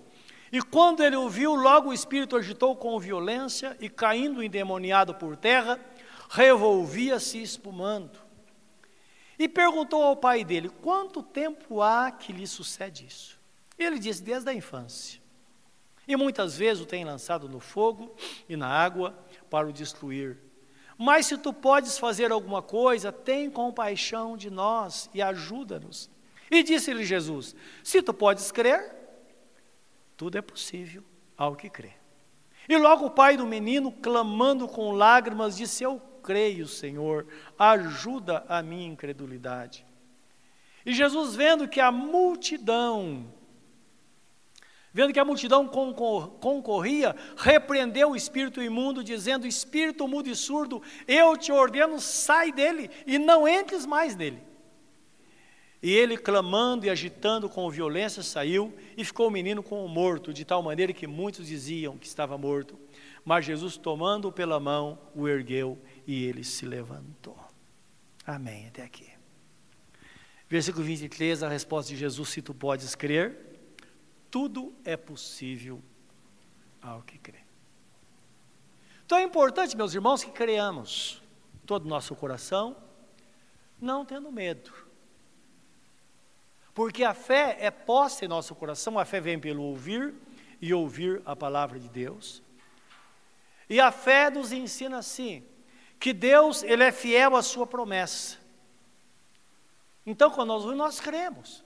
E 0.52 0.62
quando 0.62 1.02
ele 1.02 1.16
o 1.16 1.30
viu, 1.30 1.56
logo 1.56 1.90
o 1.90 1.94
espírito 1.94 2.36
agitou 2.36 2.76
com 2.76 3.00
violência 3.00 3.78
e, 3.80 3.88
caindo 3.90 4.44
endemoniado 4.44 5.16
por 5.16 5.38
terra, 5.38 5.80
revolvia-se 6.30 7.42
espumando. 7.42 8.20
E 9.40 9.48
perguntou 9.48 10.04
ao 10.04 10.18
pai 10.18 10.44
dele: 10.44 10.68
Quanto 10.68 11.24
tempo 11.24 11.82
há 11.82 12.12
que 12.12 12.34
lhe 12.34 12.46
sucede 12.46 13.06
isso? 13.06 13.40
Ele 13.80 13.98
disse: 13.98 14.22
Desde 14.22 14.50
a 14.50 14.54
infância. 14.54 15.22
E 16.06 16.14
muitas 16.18 16.58
vezes 16.58 16.84
o 16.84 16.86
tem 16.86 17.06
lançado 17.06 17.48
no 17.48 17.62
fogo 17.62 18.14
e 18.50 18.58
na 18.58 18.68
água 18.68 19.18
para 19.50 19.66
o 19.70 19.72
destruir. 19.72 20.38
Mas 21.04 21.26
se 21.26 21.36
tu 21.36 21.52
podes 21.52 21.98
fazer 21.98 22.32
alguma 22.32 22.62
coisa, 22.62 23.12
tem 23.12 23.50
compaixão 23.50 24.38
de 24.38 24.52
nós 24.52 25.10
e 25.12 25.20
ajuda-nos. 25.20 26.12
E 26.52 26.62
disse-lhe 26.62 27.04
Jesus: 27.04 27.56
Se 27.84 28.04
tu 28.04 28.14
podes 28.14 28.52
crer, 28.52 28.94
tudo 30.16 30.38
é 30.38 30.44
possível 30.44 31.04
ao 31.36 31.56
que 31.56 31.72
crê. 31.72 31.94
E 32.70 32.78
logo 32.78 33.08
o 33.08 33.10
pai 33.10 33.36
do 33.36 33.48
menino, 33.48 33.92
clamando 33.92 34.68
com 34.68 34.92
lágrimas, 34.92 35.58
disse: 35.58 35.84
Eu 35.84 36.00
creio, 36.22 36.68
Senhor, 36.68 37.26
ajuda 37.58 38.46
a 38.48 38.62
minha 38.62 38.86
incredulidade. 38.86 39.84
E 40.86 40.94
Jesus, 40.94 41.36
vendo 41.36 41.68
que 41.68 41.80
a 41.80 41.92
multidão 41.92 43.26
Vendo 44.94 45.14
que 45.14 45.20
a 45.20 45.26
multidão 45.26 45.68
concorria, 45.68 47.16
repreendeu 47.38 48.12
o 48.12 48.16
espírito 48.16 48.62
imundo, 48.62 49.04
dizendo: 49.04 49.48
Espírito 49.48 50.08
mudo 50.08 50.30
e 50.30 50.36
surdo, 50.36 50.82
eu 51.08 51.38
te 51.38 51.52
ordeno, 51.52 52.00
sai 52.00 52.52
dele 52.52 52.90
e 53.08 53.18
não 53.18 53.48
entres 53.48 53.86
mais 53.86 54.16
nele. 54.16 54.42
E 55.82 55.92
ele, 55.92 56.18
clamando 56.18 56.86
e 56.86 56.90
agitando 56.90 57.50
com 57.50 57.70
violência, 57.70 58.22
saiu 58.22 58.74
e 58.96 59.04
ficou 59.04 59.30
o 59.30 59.32
menino 59.32 59.64
como 59.64 59.88
morto, 59.88 60.34
de 60.34 60.46
tal 60.46 60.62
maneira 60.62 60.94
que 60.94 61.08
muitos 61.08 61.48
diziam 61.48 61.98
que 61.98 62.06
estava 62.06 62.38
morto. 62.38 62.78
Mas 63.24 63.46
Jesus, 63.46 63.78
tomando-o 63.78 64.32
pela 64.32 64.60
mão, 64.60 65.00
o 65.16 65.28
ergueu 65.28 65.80
e 66.06 66.26
ele 66.26 66.44
se 66.44 66.66
levantou. 66.66 67.38
Amém. 68.28 68.68
Até 68.68 68.84
aqui. 68.84 69.10
Versículo 70.48 70.84
23, 70.84 71.44
a 71.44 71.50
resposta 71.50 71.94
de 71.94 71.98
Jesus: 71.98 72.30
Se 72.30 72.42
tu 72.42 72.54
podes 72.54 72.94
crer 72.94 73.51
tudo 74.32 74.74
é 74.86 74.96
possível 74.96 75.84
ao 76.82 77.04
que 77.04 77.20
crê. 77.20 77.40
Então 79.06 79.18
é 79.18 79.24
importante, 79.24 79.76
meus 79.76 79.94
irmãos, 79.94 80.24
que 80.24 80.32
creamos 80.32 81.22
todo 81.66 81.86
o 81.86 81.90
nosso 81.90 82.16
coração, 82.16 82.78
não 83.80 84.06
tendo 84.06 84.32
medo. 84.32 84.72
Porque 86.74 87.04
a 87.04 87.14
fé 87.14 87.58
é 87.60 87.70
posta 87.70 88.24
em 88.24 88.28
nosso 88.30 88.56
coração, 88.56 88.98
a 88.98 89.04
fé 89.04 89.20
vem 89.20 89.38
pelo 89.38 89.64
ouvir 89.64 90.16
e 90.62 90.74
ouvir 90.74 91.22
a 91.26 91.36
palavra 91.36 91.78
de 91.78 91.90
Deus. 91.90 92.42
E 93.70 93.80
a 93.80 93.92
fé 93.92 94.30
nos 94.30 94.54
ensina 94.54 94.98
assim, 94.98 95.44
que 96.00 96.14
Deus, 96.14 96.64
ele 96.64 96.84
é 96.84 96.92
fiel 96.92 97.36
à 97.36 97.44
sua 97.44 97.68
promessa. 97.68 98.38
Então, 100.06 100.32
quando 100.32 100.48
nós 100.48 100.66
nós 100.76 101.00
cremos. 101.00 101.64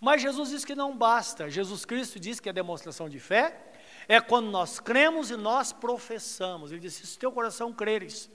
Mas 0.00 0.22
Jesus 0.22 0.50
diz 0.50 0.64
que 0.64 0.74
não 0.74 0.96
basta. 0.96 1.50
Jesus 1.50 1.84
Cristo 1.84 2.18
diz 2.18 2.40
que 2.40 2.48
a 2.48 2.52
demonstração 2.52 3.08
de 3.08 3.20
fé 3.20 3.70
é 4.08 4.20
quando 4.20 4.50
nós 4.50 4.80
cremos 4.80 5.30
e 5.30 5.36
nós 5.36 5.72
professamos. 5.72 6.72
Ele 6.72 6.80
disse: 6.80 7.06
se 7.06 7.18
teu 7.18 7.30
coração 7.30 7.72
creres 7.72 8.30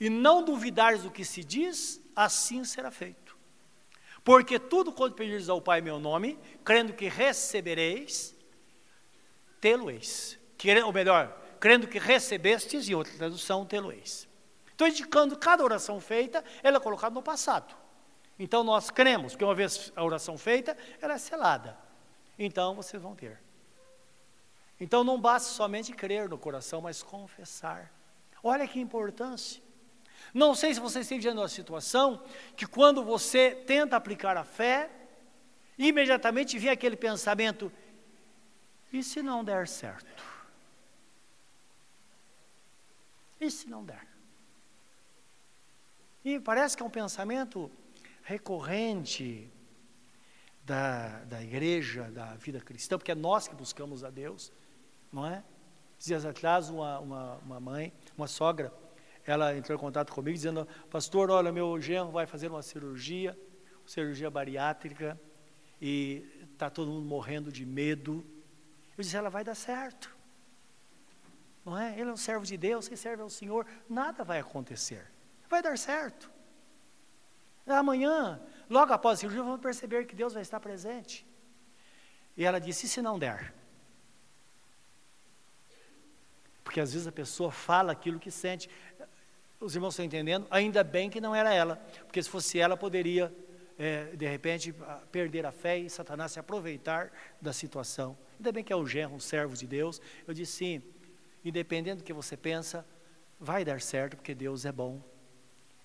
e 0.00 0.08
não 0.08 0.42
duvidares 0.42 1.02
do 1.02 1.10
que 1.10 1.24
se 1.24 1.44
diz, 1.44 2.00
assim 2.14 2.64
será 2.64 2.90
feito. 2.90 3.36
Porque 4.24 4.58
tudo 4.58 4.92
quanto 4.92 5.14
pedires 5.14 5.48
ao 5.48 5.60
Pai 5.60 5.78
em 5.78 5.82
meu 5.82 6.00
nome, 6.00 6.38
crendo 6.64 6.92
que 6.92 7.08
recebereis, 7.08 8.34
tê-lo-eis. 9.60 10.38
Ou 10.84 10.92
melhor, 10.92 11.28
crendo 11.60 11.86
que 11.86 11.98
recebestes, 11.98 12.88
em 12.88 12.94
outra 12.94 13.12
tradução, 13.16 13.64
tê-lo-eis. 13.64 14.28
Então, 14.74 14.88
indicando 14.88 15.38
cada 15.38 15.62
oração 15.62 16.00
feita, 16.00 16.44
ela 16.62 16.78
é 16.78 16.80
colocada 16.80 17.14
no 17.14 17.22
passado. 17.22 17.85
Então 18.38 18.62
nós 18.62 18.90
cremos, 18.90 19.34
que 19.34 19.44
uma 19.44 19.54
vez 19.54 19.92
a 19.96 20.04
oração 20.04 20.36
feita, 20.36 20.76
ela 21.00 21.14
é 21.14 21.18
selada. 21.18 21.76
Então 22.38 22.74
vocês 22.74 23.02
vão 23.02 23.14
ter. 23.14 23.40
Então 24.78 25.02
não 25.02 25.18
basta 25.18 25.48
somente 25.48 25.92
crer 25.92 26.28
no 26.28 26.36
coração, 26.36 26.82
mas 26.82 27.02
confessar. 27.02 27.90
Olha 28.42 28.68
que 28.68 28.78
importância. 28.78 29.62
Não 30.34 30.54
sei 30.54 30.74
se 30.74 30.80
você 30.80 31.00
esteve 31.00 31.22
diante 31.22 31.38
uma 31.38 31.48
situação 31.48 32.22
que 32.56 32.66
quando 32.66 33.02
você 33.02 33.52
tenta 33.66 33.96
aplicar 33.96 34.36
a 34.36 34.44
fé, 34.44 34.90
imediatamente 35.78 36.58
vem 36.58 36.70
aquele 36.70 36.96
pensamento: 36.96 37.72
e 38.92 39.02
se 39.02 39.22
não 39.22 39.42
der 39.42 39.66
certo? 39.66 40.24
E 43.40 43.50
se 43.50 43.68
não 43.68 43.84
der? 43.84 44.06
E 46.24 46.40
parece 46.40 46.76
que 46.76 46.82
é 46.82 46.86
um 46.86 46.90
pensamento 46.90 47.70
recorrente 48.26 49.48
da, 50.64 51.24
da 51.26 51.40
igreja, 51.40 52.10
da 52.10 52.34
vida 52.34 52.60
cristã, 52.60 52.98
porque 52.98 53.12
é 53.12 53.14
nós 53.14 53.46
que 53.46 53.54
buscamos 53.54 54.02
a 54.02 54.10
Deus, 54.10 54.52
não 55.12 55.24
é? 55.24 55.44
Dias 55.96 56.26
atrás, 56.26 56.68
uma, 56.68 56.98
uma, 56.98 57.34
uma 57.36 57.60
mãe, 57.60 57.92
uma 58.18 58.26
sogra, 58.26 58.72
ela 59.24 59.56
entrou 59.56 59.78
em 59.78 59.80
contato 59.80 60.12
comigo 60.12 60.34
dizendo, 60.34 60.66
pastor, 60.90 61.30
olha, 61.30 61.52
meu 61.52 61.80
genro 61.80 62.10
vai 62.10 62.26
fazer 62.26 62.48
uma 62.48 62.62
cirurgia, 62.62 63.38
cirurgia 63.86 64.28
bariátrica, 64.28 65.18
e 65.80 66.26
está 66.52 66.68
todo 66.68 66.90
mundo 66.90 67.06
morrendo 67.06 67.52
de 67.52 67.64
medo. 67.64 68.26
Eu 68.98 69.02
disse, 69.02 69.16
ela 69.16 69.30
vai 69.30 69.44
dar 69.44 69.54
certo. 69.54 70.14
Não 71.64 71.78
é? 71.78 71.92
Ele 71.92 72.10
é 72.10 72.12
um 72.12 72.16
servo 72.16 72.44
de 72.44 72.56
Deus, 72.56 72.88
ele 72.88 72.96
serve 72.96 73.22
ao 73.22 73.30
Senhor, 73.30 73.64
nada 73.88 74.24
vai 74.24 74.40
acontecer. 74.40 75.06
Vai 75.48 75.62
dar 75.62 75.78
certo. 75.78 76.35
Amanhã, 77.66 78.40
logo 78.70 78.92
após 78.92 79.18
a 79.18 79.20
cirurgia, 79.20 79.42
vamos 79.42 79.60
perceber 79.60 80.06
que 80.06 80.14
Deus 80.14 80.32
vai 80.32 80.42
estar 80.42 80.60
presente. 80.60 81.26
E 82.36 82.44
ela 82.44 82.60
disse: 82.60 82.86
e 82.86 82.88
se 82.88 83.02
não 83.02 83.18
der? 83.18 83.52
Porque 86.62 86.80
às 86.80 86.92
vezes 86.92 87.06
a 87.06 87.12
pessoa 87.12 87.50
fala 87.50 87.92
aquilo 87.92 88.20
que 88.20 88.30
sente. 88.30 88.68
Os 89.58 89.74
irmãos 89.74 89.94
estão 89.94 90.04
entendendo? 90.04 90.46
Ainda 90.50 90.84
bem 90.84 91.08
que 91.08 91.20
não 91.20 91.34
era 91.34 91.52
ela, 91.52 91.76
porque 92.04 92.22
se 92.22 92.28
fosse 92.28 92.58
ela, 92.58 92.76
poderia, 92.76 93.34
é, 93.78 94.16
de 94.16 94.26
repente, 94.26 94.74
perder 95.10 95.46
a 95.46 95.52
fé 95.52 95.78
e 95.78 95.88
Satanás 95.88 96.32
se 96.32 96.38
aproveitar 96.38 97.10
da 97.40 97.52
situação. 97.52 98.16
Ainda 98.36 98.52
bem 98.52 98.62
que 98.62 98.72
é 98.72 98.76
o 98.76 98.86
genro, 98.86 99.14
um 99.14 99.20
servo 99.20 99.56
de 99.56 99.66
Deus. 99.66 100.00
Eu 100.26 100.34
disse 100.34 100.52
sim, 100.52 100.82
independente 101.44 101.98
do 101.98 102.04
que 102.04 102.12
você 102.12 102.36
pensa, 102.36 102.86
vai 103.40 103.64
dar 103.64 103.80
certo, 103.80 104.16
porque 104.16 104.34
Deus 104.34 104.66
é 104.66 104.72
bom. 104.72 105.00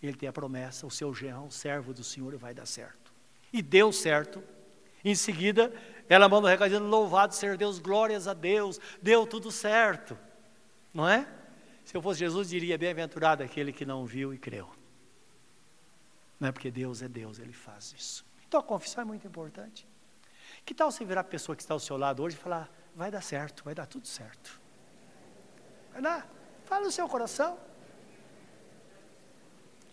Ele 0.02 0.14
tem 0.14 0.28
a 0.28 0.34
promessa, 0.34 0.88
o 0.88 0.92
seu 0.92 1.14
genro, 1.14 1.44
um 1.44 1.52
servo 1.52 1.94
do 1.94 2.04
Senhor, 2.04 2.36
vai 2.38 2.54
dar 2.54 2.66
certo. 2.66 3.14
E 3.54 3.62
deu 3.62 3.92
certo. 3.92 4.44
Em 5.04 5.14
seguida, 5.16 5.74
ela 6.10 6.28
manda 6.28 6.48
um 6.48 6.50
recado 6.50 6.70
dizendo: 6.70 6.88
Louvado 6.88 7.36
seja 7.36 7.56
Deus, 7.56 7.80
glórias 7.80 8.28
a 8.28 8.34
Deus, 8.34 8.80
deu 9.02 9.28
tudo 9.28 9.52
certo. 9.52 10.18
Não 10.94 11.08
é? 11.08 11.28
Se 11.86 11.96
eu 11.96 12.02
fosse 12.02 12.20
Jesus, 12.20 12.50
diria: 12.50 12.78
Bem-aventurado 12.78 13.44
aquele 13.44 13.72
que 13.72 13.86
não 13.86 14.06
viu 14.06 14.34
e 14.34 14.38
creu. 14.38 14.70
Não 16.40 16.50
é 16.50 16.52
porque 16.52 16.72
Deus 16.72 17.02
é 17.02 17.08
Deus, 17.08 17.38
ele 17.38 17.54
faz 17.54 17.94
isso. 17.98 18.26
Então 18.48 18.60
a 18.60 18.64
confissão 18.64 19.04
é 19.04 19.06
muito 19.06 19.28
importante. 19.28 19.88
Que 20.66 20.74
tal 20.74 20.92
você 20.92 21.06
virar 21.06 21.22
a 21.22 21.24
pessoa 21.24 21.56
que 21.56 21.62
está 21.62 21.74
ao 21.74 21.80
seu 21.80 21.98
lado 21.98 22.24
hoje 22.24 22.36
e 22.36 22.40
falar: 22.40 22.70
Vai 22.96 23.12
dar 23.12 23.22
certo, 23.22 23.64
vai 23.64 23.76
dar 23.76 23.86
tudo 23.86 24.08
certo. 24.08 24.60
Vai 25.92 26.02
dar. 26.02 26.28
Fala 26.66 26.86
no 26.86 26.92
seu 26.92 27.08
coração. 27.08 27.58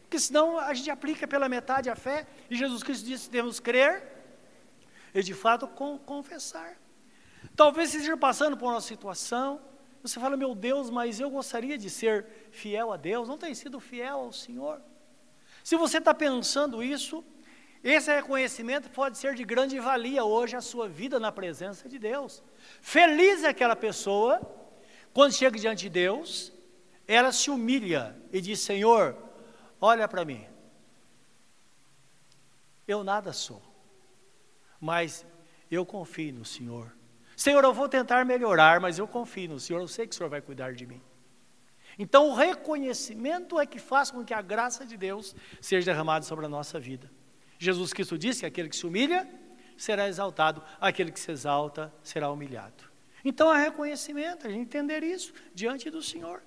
Porque 0.09 0.19
senão 0.19 0.59
a 0.59 0.73
gente 0.73 0.91
aplica 0.91 1.29
pela 1.29 1.51
metade 1.51 1.91
a 1.91 1.95
fé, 1.95 2.27
e 2.49 2.57
Jesus 2.57 2.83
Cristo 2.83 3.05
disse: 3.05 3.29
devemos 3.29 3.61
crer 3.61 4.03
e 5.15 5.23
de 5.23 5.35
fato 5.35 5.69
com, 5.69 5.99
confessar. 5.99 6.79
Talvez 7.55 7.91
você 7.91 7.99
esteja 7.99 8.17
passando 8.17 8.57
por 8.57 8.71
uma 8.71 8.81
situação, 8.81 9.61
você 10.03 10.19
fala, 10.19 10.35
meu 10.35 10.55
Deus, 10.55 10.89
mas 10.89 11.21
eu 11.21 11.29
gostaria 11.29 11.77
de 11.77 11.91
ser 11.91 12.25
fiel 12.51 12.91
a 12.91 12.97
Deus, 12.97 13.29
não 13.29 13.37
tem 13.37 13.55
sido 13.55 13.79
fiel 13.79 14.21
ao 14.21 14.33
Senhor. 14.33 14.81
Se 15.63 15.77
você 15.77 15.99
está 15.99 16.15
pensando 16.15 16.83
isso, 16.83 17.23
esse 17.85 18.11
reconhecimento 18.11 18.89
pode 18.89 19.19
ser 19.19 19.35
de 19.35 19.45
grande 19.45 19.79
valia 19.79 20.25
hoje 20.25 20.57
a 20.57 20.63
sua 20.63 20.89
vida 20.89 21.21
na 21.21 21.31
presença 21.31 21.87
de 21.87 21.99
Deus. 21.99 22.43
Feliz 22.81 23.45
é 23.45 23.49
aquela 23.49 23.77
pessoa, 23.77 24.41
quando 25.13 25.35
chega 25.35 25.59
diante 25.59 25.83
de 25.83 25.91
Deus, 25.91 26.51
ela 27.07 27.31
se 27.31 27.51
humilha 27.51 28.17
e 28.33 28.41
diz: 28.41 28.61
Senhor, 28.61 29.28
olha 29.81 30.07
para 30.09 30.25
mim, 30.25 30.47
eu 32.87 33.05
nada 33.05 33.33
sou 33.33 33.69
mas 34.81 35.27
eu 35.71 35.85
confio 35.85 36.33
no 36.33 36.45
Senhor. 36.45 36.93
Senhor, 37.37 37.63
eu 37.63 37.73
vou 37.73 37.89
tentar 37.89 38.25
melhorar, 38.25 38.81
mas 38.81 38.99
eu 38.99 39.07
confio 39.07 39.51
no 39.51 39.61
Senhor, 39.61 39.81
eu 39.81 39.89
sei 39.89 40.07
que 40.07 40.15
o 40.15 40.17
Senhor 40.17 40.29
vai 40.29 40.41
cuidar 40.41 40.73
de 40.73 40.87
mim. 40.87 41.01
Então, 41.99 42.29
o 42.29 42.35
reconhecimento 42.35 43.59
é 43.59 43.67
que 43.67 43.79
faz 43.79 44.11
com 44.11 44.25
que 44.25 44.33
a 44.33 44.41
graça 44.41 44.87
de 44.87 44.97
Deus 44.97 45.35
seja 45.61 45.91
derramada 45.91 46.25
sobre 46.25 46.47
a 46.47 46.49
nossa 46.49 46.79
vida. 46.79 47.11
Jesus 47.59 47.93
Cristo 47.93 48.17
disse 48.17 48.41
que 48.41 48.47
aquele 48.47 48.69
que 48.69 48.77
se 48.77 48.87
humilha 48.87 49.29
será 49.77 50.09
exaltado, 50.09 50.63
aquele 50.81 51.11
que 51.11 51.19
se 51.19 51.31
exalta 51.31 51.93
será 52.03 52.31
humilhado. 52.31 52.85
Então, 53.25 53.53
é 53.53 53.65
reconhecimento, 53.65 54.47
a 54.47 54.51
gente 54.51 54.63
entender 54.63 55.03
isso 55.03 55.33
diante 55.53 55.91
do 55.91 56.01
Senhor. 56.01 56.43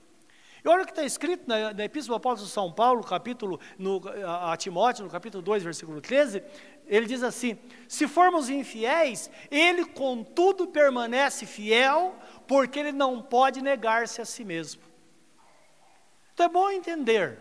E 0.63 0.67
olha 0.67 0.83
o 0.83 0.85
que 0.85 0.91
está 0.91 1.03
escrito 1.03 1.47
na, 1.47 1.73
na 1.73 1.85
Epístola 1.85 2.17
do 2.17 2.21
Apóstolo 2.21 2.49
São 2.49 2.71
Paulo, 2.71 3.03
capítulo, 3.03 3.59
no, 3.77 4.01
a, 4.25 4.53
a 4.53 4.57
Timóteo, 4.57 5.03
no 5.03 5.09
capítulo 5.09 5.41
2, 5.41 5.63
versículo 5.63 5.99
13, 5.99 6.43
ele 6.85 7.07
diz 7.07 7.23
assim: 7.23 7.57
se 7.87 8.07
formos 8.07 8.49
infiéis, 8.49 9.29
ele 9.49 9.85
contudo 9.85 10.67
permanece 10.67 11.45
fiel, 11.45 12.15
porque 12.47 12.79
ele 12.79 12.91
não 12.91 13.21
pode 13.21 13.61
negar-se 13.61 14.21
a 14.21 14.25
si 14.25 14.45
mesmo. 14.45 14.81
Então 16.33 16.45
é 16.45 16.49
bom 16.49 16.69
entender 16.69 17.39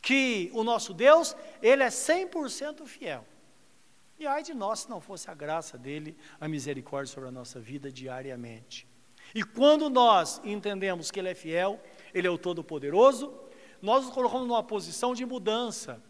que 0.00 0.50
o 0.54 0.62
nosso 0.62 0.94
Deus, 0.94 1.36
ele 1.62 1.82
é 1.82 1.88
100% 1.88 2.86
fiel. 2.86 3.24
E 4.18 4.26
ai 4.26 4.42
de 4.42 4.52
nós 4.52 4.80
se 4.80 4.90
não 4.90 5.00
fosse 5.00 5.30
a 5.30 5.34
graça 5.34 5.78
dele, 5.78 6.16
a 6.40 6.46
misericórdia 6.46 7.12
sobre 7.12 7.28
a 7.28 7.32
nossa 7.32 7.58
vida 7.58 7.90
diariamente. 7.90 8.89
E 9.34 9.42
quando 9.42 9.88
nós 9.88 10.40
entendemos 10.44 11.10
que 11.10 11.18
Ele 11.18 11.30
é 11.30 11.34
fiel, 11.34 11.80
Ele 12.12 12.26
é 12.26 12.30
o 12.30 12.38
Todo-Poderoso, 12.38 13.32
nós 13.80 14.04
nos 14.04 14.14
colocamos 14.14 14.46
numa 14.46 14.62
posição 14.62 15.14
de 15.14 15.24
mudança. 15.24 16.02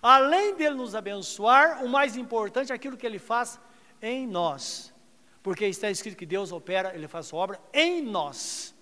Além 0.00 0.56
dele 0.56 0.74
nos 0.74 0.94
abençoar, 0.94 1.84
o 1.84 1.88
mais 1.88 2.16
importante 2.16 2.72
é 2.72 2.74
aquilo 2.74 2.96
que 2.96 3.06
Ele 3.06 3.18
faz 3.18 3.60
em 4.00 4.26
nós. 4.26 4.92
Porque 5.42 5.64
está 5.66 5.90
escrito 5.90 6.16
que 6.16 6.26
Deus 6.26 6.50
opera, 6.52 6.94
Ele 6.94 7.06
faz 7.06 7.26
sua 7.26 7.40
obra 7.40 7.60
em 7.72 8.02
nós 8.02 8.74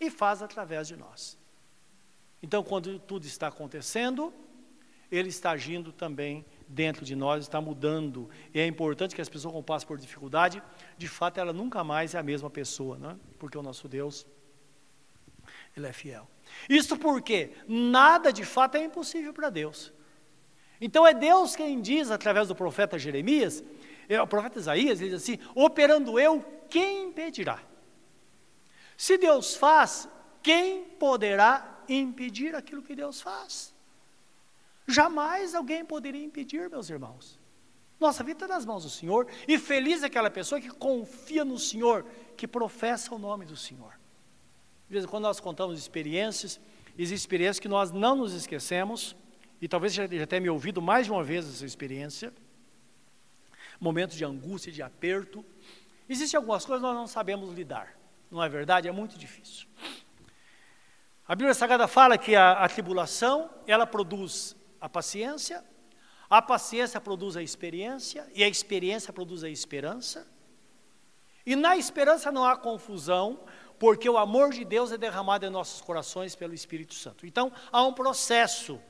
e 0.00 0.10
faz 0.10 0.42
através 0.42 0.86
de 0.86 0.96
nós. 0.96 1.38
Então, 2.42 2.62
quando 2.62 2.98
tudo 3.00 3.26
está 3.26 3.48
acontecendo, 3.48 4.32
Ele 5.10 5.28
está 5.28 5.50
agindo 5.50 5.92
também 5.92 6.44
dentro 6.68 7.04
de 7.04 7.16
nós, 7.16 7.44
está 7.44 7.60
mudando. 7.60 8.28
E 8.52 8.60
é 8.60 8.66
importante 8.66 9.14
que 9.14 9.20
as 9.20 9.28
pessoas 9.28 9.54
que 9.54 9.62
passam 9.62 9.88
por 9.88 9.98
dificuldade, 9.98 10.62
de 10.96 11.08
fato, 11.08 11.38
ela 11.38 11.52
nunca 11.52 11.82
mais 11.82 12.14
é 12.14 12.18
a 12.18 12.22
mesma 12.22 12.50
pessoa, 12.50 12.98
né? 12.98 13.16
porque 13.38 13.56
o 13.56 13.62
nosso 13.62 13.88
Deus, 13.88 14.26
Ele 15.76 15.86
é 15.86 15.92
fiel. 15.92 16.28
Isso 16.68 16.96
porque 16.96 17.52
nada 17.66 18.32
de 18.32 18.44
fato 18.44 18.76
é 18.76 18.84
impossível 18.84 19.32
para 19.32 19.50
Deus. 19.50 19.92
Então 20.80 21.06
é 21.06 21.12
Deus 21.12 21.56
quem 21.56 21.80
diz, 21.80 22.10
através 22.10 22.48
do 22.48 22.54
profeta 22.54 22.98
Jeremias, 22.98 23.64
é, 24.08 24.20
o 24.20 24.26
profeta 24.26 24.58
Isaías, 24.58 25.00
ele 25.00 25.10
diz 25.10 25.22
assim: 25.22 25.38
operando 25.54 26.18
eu, 26.18 26.42
quem 26.68 27.08
impedirá? 27.08 27.60
Se 28.96 29.16
Deus 29.18 29.54
faz, 29.54 30.08
quem 30.42 30.84
poderá 30.84 31.82
impedir 31.88 32.54
aquilo 32.54 32.82
que 32.82 32.94
Deus 32.94 33.20
faz? 33.20 33.74
Jamais 34.88 35.54
alguém 35.54 35.84
poderia 35.84 36.24
impedir, 36.24 36.70
meus 36.70 36.88
irmãos. 36.88 37.38
Nossa 38.00 38.24
vida 38.24 38.46
está 38.46 38.54
nas 38.54 38.64
mãos 38.64 38.84
do 38.84 38.90
Senhor, 38.90 39.26
e 39.46 39.58
feliz 39.58 40.02
é 40.02 40.06
aquela 40.06 40.30
pessoa 40.30 40.58
que 40.58 40.70
confia 40.70 41.44
no 41.44 41.58
Senhor, 41.58 42.06
que 42.38 42.48
professa 42.48 43.14
o 43.14 43.18
nome 43.18 43.44
do 43.44 43.54
Senhor. 43.54 43.92
De 44.86 44.94
vez 44.94 45.04
em 45.04 45.08
quando 45.08 45.24
nós 45.24 45.40
contamos 45.40 45.78
experiências, 45.78 46.58
existem 46.96 47.16
experiências 47.16 47.58
que 47.58 47.68
nós 47.68 47.90
não 47.90 48.16
nos 48.16 48.32
esquecemos, 48.32 49.14
e 49.60 49.68
talvez 49.68 49.92
já, 49.92 50.06
já 50.06 50.26
tenha 50.26 50.40
me 50.40 50.48
ouvido 50.48 50.80
mais 50.80 51.04
de 51.04 51.12
uma 51.12 51.22
vez 51.22 51.46
essa 51.46 51.66
experiência, 51.66 52.32
momentos 53.78 54.16
de 54.16 54.24
angústia, 54.24 54.72
de 54.72 54.80
aperto. 54.80 55.44
Existem 56.08 56.38
algumas 56.38 56.64
coisas 56.64 56.80
que 56.80 56.86
nós 56.88 56.96
não 56.96 57.06
sabemos 57.06 57.52
lidar, 57.52 57.94
não 58.30 58.42
é 58.42 58.48
verdade? 58.48 58.88
É 58.88 58.92
muito 58.92 59.18
difícil. 59.18 59.66
A 61.26 61.34
Bíblia 61.34 61.52
Sagrada 61.52 61.86
fala 61.86 62.16
que 62.16 62.34
a, 62.34 62.52
a 62.52 62.68
tribulação, 62.70 63.50
ela 63.66 63.86
produz 63.86 64.56
a 64.80 64.88
paciência, 64.88 65.64
a 66.28 66.42
paciência 66.42 67.00
produz 67.00 67.36
a 67.36 67.42
experiência, 67.42 68.26
e 68.34 68.44
a 68.44 68.48
experiência 68.48 69.12
produz 69.12 69.42
a 69.42 69.48
esperança. 69.48 70.26
E 71.44 71.56
na 71.56 71.76
esperança 71.76 72.30
não 72.30 72.44
há 72.44 72.56
confusão, 72.56 73.40
porque 73.78 74.08
o 74.08 74.18
amor 74.18 74.50
de 74.50 74.64
Deus 74.64 74.92
é 74.92 74.98
derramado 74.98 75.46
em 75.46 75.50
nossos 75.50 75.80
corações 75.80 76.34
pelo 76.34 76.52
Espírito 76.52 76.94
Santo. 76.94 77.26
Então, 77.26 77.50
há 77.72 77.82
um 77.82 77.92
processo. 77.92 78.80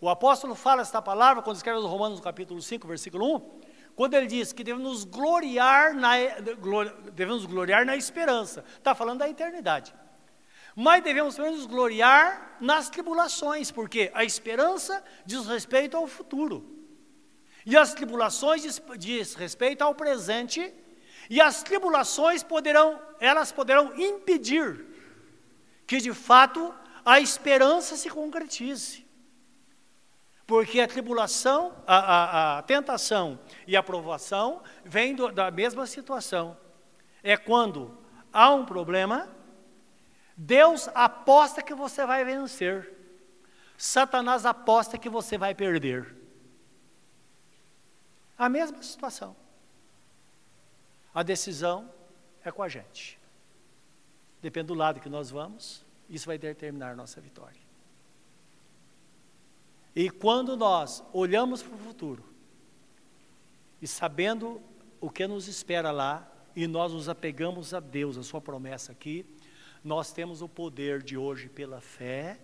O 0.00 0.08
apóstolo 0.08 0.54
fala 0.54 0.82
esta 0.82 1.00
palavra 1.00 1.42
quando 1.42 1.56
escreve 1.56 1.78
os 1.78 1.84
Romanos 1.84 2.18
no 2.18 2.24
capítulo 2.24 2.60
5, 2.60 2.86
versículo 2.86 3.36
1, 3.36 3.60
quando 3.94 4.14
ele 4.14 4.26
diz 4.26 4.52
que 4.52 4.64
devemos 4.64 5.04
gloriar 5.04 5.94
na, 5.94 6.12
devemos 7.12 7.44
gloriar 7.46 7.84
na 7.84 7.96
esperança. 7.96 8.64
Está 8.76 8.94
falando 8.94 9.18
da 9.20 9.28
eternidade. 9.28 9.94
Mas 10.74 11.02
devemos 11.02 11.34
também 11.34 11.52
nos 11.52 11.66
gloriar 11.66 12.56
nas 12.60 12.88
tribulações, 12.88 13.70
porque 13.70 14.10
a 14.14 14.24
esperança 14.24 15.04
diz 15.26 15.46
respeito 15.46 15.96
ao 15.96 16.06
futuro. 16.06 16.78
E 17.64 17.76
as 17.76 17.94
tribulações 17.94 18.62
diz, 18.62 18.82
diz 18.98 19.34
respeito 19.34 19.82
ao 19.82 19.94
presente, 19.94 20.72
e 21.28 21.40
as 21.40 21.62
tribulações 21.62 22.42
poderão, 22.42 23.00
elas 23.20 23.52
poderão 23.52 23.92
impedir 23.98 24.84
que 25.86 25.98
de 25.98 26.12
fato 26.12 26.74
a 27.04 27.20
esperança 27.20 27.96
se 27.96 28.08
concretize. 28.08 29.06
Porque 30.46 30.80
a 30.80 30.88
tribulação, 30.88 31.72
a, 31.86 31.96
a, 31.96 32.58
a 32.58 32.62
tentação 32.62 33.38
e 33.66 33.76
a 33.76 33.82
provação 33.82 34.62
vêm 34.84 35.14
da 35.14 35.50
mesma 35.50 35.86
situação. 35.86 36.56
É 37.22 37.36
quando 37.36 37.96
há 38.32 38.50
um 38.52 38.64
problema, 38.64 39.28
Deus 40.36 40.88
aposta 40.94 41.62
que 41.62 41.74
você 41.74 42.06
vai 42.06 42.24
vencer. 42.24 42.92
Satanás 43.76 44.46
aposta 44.46 44.96
que 44.98 45.08
você 45.08 45.36
vai 45.36 45.54
perder. 45.54 46.14
A 48.38 48.48
mesma 48.48 48.82
situação. 48.82 49.36
A 51.14 51.22
decisão 51.22 51.92
é 52.44 52.50
com 52.50 52.62
a 52.62 52.68
gente. 52.68 53.18
Depende 54.40 54.68
do 54.68 54.74
lado 54.74 55.00
que 55.00 55.08
nós 55.08 55.30
vamos, 55.30 55.84
isso 56.08 56.26
vai 56.26 56.38
determinar 56.38 56.92
a 56.92 56.96
nossa 56.96 57.20
vitória. 57.20 57.60
E 59.94 60.08
quando 60.10 60.56
nós 60.56 61.04
olhamos 61.12 61.62
para 61.62 61.74
o 61.74 61.78
futuro, 61.78 62.24
e 63.80 63.86
sabendo 63.86 64.60
o 65.00 65.10
que 65.10 65.26
nos 65.26 65.48
espera 65.48 65.90
lá, 65.90 66.26
e 66.56 66.66
nós 66.66 66.92
nos 66.92 67.08
apegamos 67.08 67.74
a 67.74 67.80
Deus, 67.80 68.16
a 68.16 68.22
Sua 68.22 68.40
promessa 68.40 68.92
aqui, 68.92 69.26
nós 69.84 70.12
temos 70.12 70.42
o 70.42 70.48
poder 70.48 71.02
de 71.02 71.16
hoje, 71.16 71.48
pela 71.48 71.80
fé, 71.80 72.40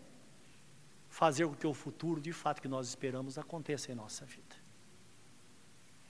fazer 1.09 1.47
com 1.47 1.55
que 1.55 1.67
o 1.67 1.75
futuro, 1.75 2.21
de 2.21 2.33
fato, 2.33 2.61
que 2.61 2.69
nós 2.69 2.89
esperamos, 2.89 3.39
aconteça 3.39 3.93
em 3.93 3.95
nossa 3.95 4.25
vida. 4.25 4.57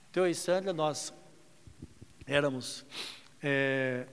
Então, 0.09 0.25
eu 0.25 0.31
e 0.31 0.35
Sandra, 0.35 0.73
nós 0.73 1.13
éramos. 2.25 2.85
É, 3.41 4.07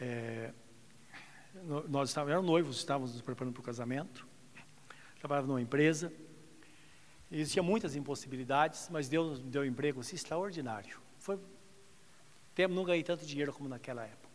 é, 0.00 0.52
nós 1.88 2.10
estávamos, 2.10 2.32
eram 2.32 2.42
noivos, 2.42 2.76
estávamos 2.76 3.12
nos 3.12 3.22
preparando 3.22 3.52
para 3.52 3.60
o 3.60 3.64
casamento, 3.64 4.26
trabalhava 5.18 5.48
numa 5.48 5.60
empresa, 5.60 6.12
existiam 7.30 7.64
muitas 7.64 7.96
impossibilidades, 7.96 8.88
mas 8.90 9.08
Deus 9.08 9.40
nos 9.40 9.50
deu 9.50 9.62
um 9.62 9.64
emprego 9.64 10.00
assim, 10.00 10.14
extraordinário. 10.14 11.00
Foi, 11.18 11.38
não 12.70 12.84
ganhei 12.84 13.02
tanto 13.02 13.26
dinheiro 13.26 13.52
como 13.52 13.68
naquela 13.68 14.04
época. 14.04 14.27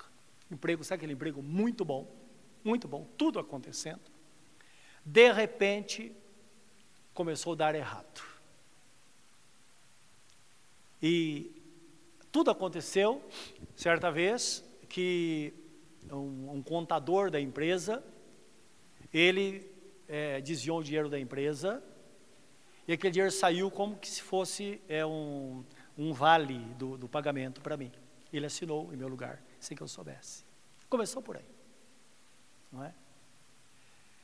Emprego, 0.52 0.84
sabe 0.84 0.98
aquele 0.98 1.14
emprego 1.14 1.42
muito 1.42 1.84
bom, 1.84 2.08
muito 2.64 2.88
bom, 2.88 3.08
tudo 3.18 3.40
acontecendo. 3.40 4.02
De 5.06 5.32
repente, 5.32 6.16
começou 7.14 7.54
a 7.54 7.56
dar 7.56 7.76
errado. 7.76 8.22
E 11.02 11.52
tudo 12.32 12.50
aconteceu, 12.50 13.22
certa 13.76 14.10
vez, 14.10 14.64
que 14.88 15.54
um, 16.12 16.52
um 16.56 16.64
contador 16.64 17.30
da 17.30 17.40
empresa, 17.40 18.04
ele 19.14 19.70
é, 20.08 20.40
desviou 20.42 20.80
o 20.80 20.84
dinheiro 20.84 21.10
da 21.10 21.20
empresa, 21.20 21.84
e 22.88 22.94
aquele 22.94 23.12
dinheiro 23.12 23.32
saiu 23.32 23.70
como 23.72 23.96
que 23.96 24.10
se 24.10 24.22
fosse 24.22 24.82
é, 24.88 25.06
um, 25.06 25.64
um 25.98 26.12
vale 26.14 26.60
do, 26.78 26.98
do 26.98 27.08
pagamento 27.08 27.62
para 27.62 27.78
mim. 27.78 27.92
Ele 28.32 28.46
assinou 28.46 28.94
em 28.94 28.98
meu 28.98 29.08
lugar, 29.08 29.42
sem 29.64 29.76
que 29.76 29.84
eu 29.84 29.88
soubesse. 29.88 30.46
Começou 30.90 31.22
por 31.22 31.38
aí. 31.38 31.46
Não 32.72 32.84
é? 32.84 32.94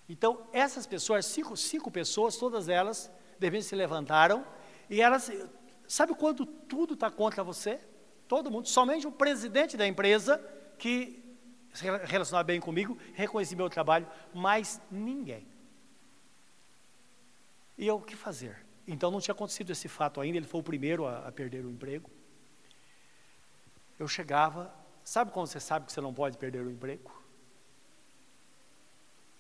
Então, 0.08 0.48
essas 0.52 0.88
pessoas, 0.88 1.26
cinco, 1.26 1.56
cinco 1.56 1.92
pessoas, 1.92 2.36
todas 2.36 2.68
elas, 2.68 3.12
de 3.38 3.46
repente 3.46 3.66
se 3.66 3.76
levantaram, 3.76 4.46
e 4.90 5.02
elas, 5.02 5.32
sabe 5.88 6.16
quando 6.16 6.46
tudo 6.46 6.96
está 6.96 7.12
contra 7.12 7.44
você? 7.44 7.80
Todo 8.28 8.50
mundo, 8.50 8.68
somente 8.68 9.06
o 9.06 9.12
presidente 9.12 9.78
da 9.78 9.88
empresa, 9.88 10.38
que 10.80 11.24
se 11.74 11.86
relacionava 12.06 12.44
bem 12.44 12.60
comigo, 12.60 12.98
reconhecia 13.14 13.56
meu 13.56 13.70
trabalho, 13.70 14.08
mas 14.34 14.82
ninguém. 14.90 15.48
E 17.78 17.86
eu, 17.88 17.98
o 17.98 18.02
que 18.02 18.16
fazer? 18.16 18.66
Então 18.88 19.12
não 19.12 19.22
tinha 19.22 19.34
acontecido 19.34 19.72
esse 19.72 19.88
fato 19.88 20.20
ainda, 20.20 20.38
ele 20.38 20.48
foi 20.48 20.60
o 20.60 20.64
primeiro 20.64 21.06
a, 21.06 21.28
a 21.28 21.32
perder 21.32 21.64
o 21.66 21.70
emprego. 21.70 22.10
Eu 24.00 24.08
chegava, 24.08 24.74
sabe 25.10 25.32
quando 25.32 25.48
você 25.48 25.60
sabe 25.60 25.88
que 25.88 25.92
você 25.92 26.00
não 26.02 26.14
pode 26.14 26.38
perder 26.38 26.64
o 26.64 26.70
emprego? 26.70 27.12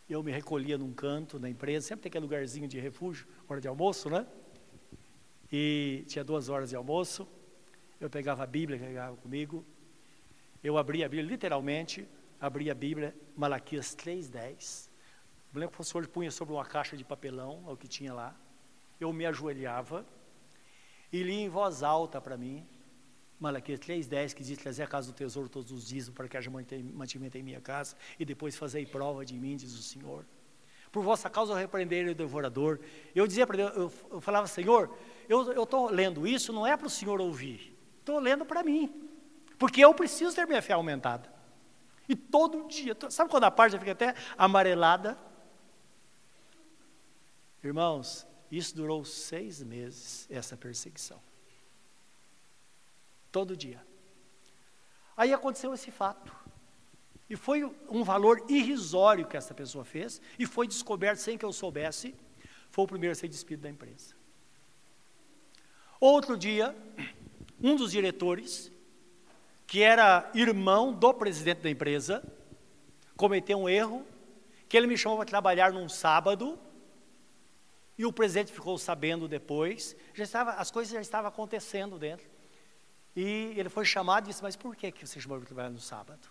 Eu 0.10 0.23
me 0.23 0.32
recolhia 0.32 0.79
num 0.79 0.91
canto 0.91 1.39
na 1.39 1.47
empresa, 1.47 1.89
sempre 1.89 2.01
tem 2.01 2.10
aquele 2.10 2.23
lugarzinho 2.23 2.67
de 2.67 2.79
refúgio, 2.79 3.27
hora 3.47 3.62
de 3.62 3.67
almoço, 3.67 4.10
né? 4.10 4.25
E 5.51 6.03
tinha 6.08 6.23
duas 6.23 6.49
horas 6.49 6.71
de 6.71 6.75
almoço. 6.75 7.27
Eu 8.01 8.10
pegava 8.10 8.41
a 8.41 8.47
Bíblia, 8.47 8.79
pegava 8.79 9.15
comigo. 9.17 9.63
Eu 10.63 10.75
abria 10.75 11.05
a 11.05 11.10
Bíblia, 11.10 11.29
literalmente, 11.29 12.10
abria 12.41 12.71
a 12.71 12.75
Bíblia, 12.75 13.15
Malaquias 13.38 13.95
3,10. 13.95 14.89
Eu 15.53 15.60
lembro 15.60 15.69
que 15.69 15.75
o 15.75 15.77
professor 15.77 16.08
punha 16.08 16.32
sobre 16.32 16.51
uma 16.51 16.65
caixa 16.65 16.97
de 16.97 17.05
papelão, 17.05 17.63
o 17.67 17.77
que 17.77 17.88
tinha 17.88 18.12
lá. 18.12 18.36
Eu 18.99 19.13
me 19.13 19.23
ajoelhava 19.23 20.03
e 21.13 21.21
lia 21.21 21.41
em 21.41 21.49
voz 21.49 21.84
alta 21.84 22.19
para 22.19 22.36
mim, 22.36 22.67
Malaquias 23.39 23.80
3,10, 23.80 24.34
que 24.34 24.43
diz 24.43 24.58
trazer 24.58 24.84
a 24.84 24.88
casa 24.88 25.12
do 25.12 25.15
tesouro 25.15 25.47
todos 25.47 25.71
os 25.71 25.88
dias, 25.88 26.10
para 26.10 26.28
que 26.28 26.36
haja 26.36 26.52
mantimento 26.52 27.38
em 27.38 27.43
minha 27.43 27.62
casa, 27.62 27.95
e 28.19 28.25
depois 28.25 28.56
fazer 28.56 28.86
prova 28.88 29.25
de 29.25 29.34
mim, 29.36 29.56
diz 29.56 29.73
o 29.73 29.82
Senhor. 29.82 30.25
Por 30.91 31.04
vossa 31.04 31.30
causa 31.30 31.54
eu 31.54 31.58
repreenderei 31.58 32.12
o 32.12 32.15
devorador. 32.15 32.80
Eu 33.15 33.28
dizia 33.28 33.45
para 33.47 33.58
Deus, 33.58 33.75
eu, 33.75 33.93
eu 34.12 34.21
falava, 34.21 34.47
Senhor, 34.47 34.93
eu 35.30 35.63
estou 35.63 35.89
lendo 35.89 36.28
isso, 36.28 36.52
não 36.52 36.67
é 36.67 36.75
para 36.75 36.88
o 36.88 36.89
Senhor 36.89 37.21
ouvir, 37.21 37.78
estou 37.99 38.19
lendo 38.19 38.43
para 38.43 38.63
mim, 38.63 38.91
porque 39.58 39.84
eu 39.84 39.93
preciso 39.93 40.36
ter 40.36 40.45
minha 40.45 40.62
fé 40.62 40.73
aumentada. 40.73 41.32
E 42.08 42.15
todo 42.15 42.67
dia, 42.67 42.97
sabe 43.10 43.30
quando 43.30 43.43
a 43.43 43.52
página 43.52 43.80
fica 43.80 43.91
até 43.91 44.15
amarelada? 44.36 45.17
Irmãos, 47.63 48.25
isso 48.52 48.75
durou 48.75 49.06
seis 49.06 49.62
meses, 49.62 50.28
essa 50.30 50.58
perseguição. 50.58 51.21
Todo 53.31 53.55
dia. 53.55 53.81
Aí 55.15 55.33
aconteceu 55.33 55.73
esse 55.73 55.91
fato. 55.91 56.33
E 57.29 57.35
foi 57.35 57.63
um 57.89 58.03
valor 58.03 58.43
irrisório 58.49 59.27
que 59.27 59.37
essa 59.37 59.53
pessoa 59.53 59.85
fez, 59.85 60.19
e 60.39 60.45
foi 60.45 60.67
descoberto 60.67 61.19
sem 61.19 61.37
que 61.37 61.45
eu 61.45 61.53
soubesse. 61.53 62.15
Foi 62.71 62.85
o 62.85 62.87
primeiro 62.87 63.11
a 63.11 63.15
ser 63.15 63.27
despedido 63.27 63.63
da 63.63 63.69
empresa. 63.69 64.15
Outro 65.99 66.37
dia, 66.37 66.75
um 67.61 67.75
dos 67.75 67.91
diretores, 67.91 68.71
que 69.67 69.83
era 69.83 70.31
irmão 70.33 70.93
do 70.93 71.13
presidente 71.13 71.59
da 71.61 71.69
empresa, 71.69 72.23
cometeu 73.17 73.59
um 73.59 73.67
erro, 73.67 74.05
que 74.69 74.77
ele 74.77 74.87
me 74.87 74.97
chamou 74.97 75.17
para 75.17 75.27
trabalhar 75.27 75.73
num 75.73 75.89
sábado, 75.89 76.57
e 77.97 78.05
o 78.05 78.13
presidente 78.13 78.53
ficou 78.53 78.77
sabendo 78.77 79.27
depois, 79.27 79.93
já 80.13 80.23
estava, 80.23 80.51
as 80.51 80.71
coisas 80.71 80.93
já 80.93 81.01
estavam 81.01 81.27
acontecendo 81.27 81.99
dentro. 81.99 82.28
E 83.21 83.60
ele 83.60 83.67
foi 83.67 83.84
chamado 83.84 84.23
e 84.23 84.27
disse, 84.29 84.41
mas 84.41 84.55
por 84.55 84.73
que, 84.77 84.89
que 84.93 85.05
você 85.05 85.19
chamou 85.19 85.38
para 85.39 85.47
trabalhar 85.47 85.69
no 85.69 85.82
sábado? 85.82 86.25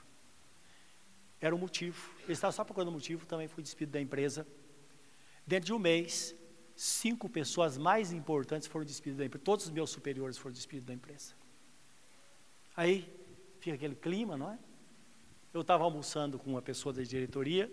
Era 1.38 1.54
o 1.54 1.58
motivo. 1.58 2.10
Ele 2.22 2.32
estava 2.32 2.50
só 2.50 2.64
procurando 2.64 2.90
motivo, 2.90 3.26
também 3.26 3.46
foi 3.46 3.62
despedido 3.62 3.92
da 3.92 4.00
empresa. 4.00 4.46
Dentro 5.46 5.66
de 5.66 5.74
um 5.74 5.78
mês, 5.78 6.34
cinco 6.74 7.28
pessoas 7.28 7.76
mais 7.76 8.10
importantes 8.10 8.66
foram 8.66 8.86
despedidas 8.86 9.18
da 9.18 9.26
empresa. 9.26 9.44
Todos 9.44 9.66
os 9.66 9.70
meus 9.70 9.90
superiores 9.90 10.38
foram 10.38 10.54
despedidos 10.54 10.86
da 10.86 10.94
empresa. 10.94 11.34
Aí 12.74 13.06
fica 13.60 13.76
aquele 13.76 13.94
clima, 13.94 14.38
não 14.38 14.50
é? 14.50 14.58
Eu 15.52 15.60
estava 15.60 15.84
almoçando 15.84 16.38
com 16.38 16.48
uma 16.48 16.62
pessoa 16.62 16.90
da 16.94 17.02
diretoria 17.02 17.70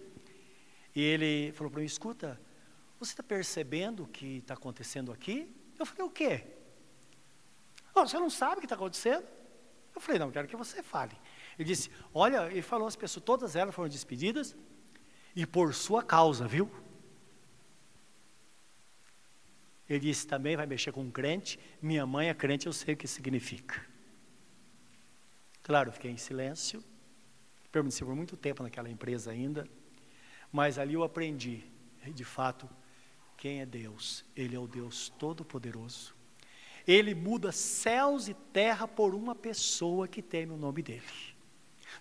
e 0.94 1.02
ele 1.02 1.54
falou 1.54 1.72
para 1.72 1.80
mim: 1.80 1.86
escuta, 1.86 2.38
você 3.00 3.14
está 3.14 3.24
percebendo 3.24 4.04
o 4.04 4.08
que 4.08 4.40
está 4.40 4.56
acontecendo 4.56 5.10
aqui? 5.14 5.50
Eu 5.80 5.86
falei: 5.86 6.04
o 6.04 6.10
quê? 6.10 6.55
Oh, 7.96 8.06
você 8.06 8.20
não 8.20 8.30
sabe 8.30 8.58
o 8.58 8.60
que 8.60 8.66
está 8.66 8.76
acontecendo? 8.76 9.26
Eu 9.96 10.02
falei, 10.02 10.20
não, 10.20 10.30
quero 10.30 10.48
que 10.48 10.56
você 10.56 10.84
fale. 10.84 11.18
Ele 11.58 11.66
disse, 11.66 11.90
olha, 12.14 12.52
ele 12.52 12.62
falou 12.62 12.88
as 12.88 12.96
pessoas, 12.98 13.24
todas 13.24 13.56
elas 13.56 13.74
foram 13.74 13.88
despedidas, 13.88 14.54
e 15.34 15.46
por 15.46 15.74
sua 15.74 16.04
causa, 16.04 16.46
viu? 16.46 16.70
Ele 19.88 20.00
disse, 20.00 20.28
também 20.28 20.58
vai 20.58 20.66
mexer 20.66 20.92
com 20.92 21.02
um 21.02 21.12
crente, 21.12 21.60
minha 21.82 22.06
mãe 22.06 22.30
é 22.30 22.34
crente, 22.34 22.68
eu 22.68 22.74
sei 22.74 22.96
o 22.96 22.98
que 22.98 23.08
significa. 23.08 23.86
Claro, 25.64 25.92
fiquei 25.92 26.12
em 26.12 26.18
silêncio, 26.18 26.84
permaneci 27.72 28.04
por 28.04 28.16
muito 28.16 28.36
tempo 28.36 28.64
naquela 28.64 28.90
empresa 28.90 29.32
ainda, 29.32 29.68
mas 30.52 30.78
ali 30.78 30.94
eu 30.94 31.04
aprendi, 31.04 31.64
de 32.14 32.24
fato, 32.24 32.70
quem 33.38 33.62
é 33.62 33.66
Deus. 33.66 34.26
Ele 34.36 34.56
é 34.56 34.60
o 34.60 34.68
Deus 34.68 35.10
Todo-Poderoso, 35.10 36.15
ele 36.88 37.16
muda 37.16 37.52
céus 37.52 38.28
e 38.28 38.34
terra 38.34 38.88
por 38.88 39.16
uma 39.16 39.34
pessoa 39.34 40.08
que 40.08 40.22
teme 40.22 40.54
o 40.54 40.58
nome 40.58 40.82
dele. 40.82 41.04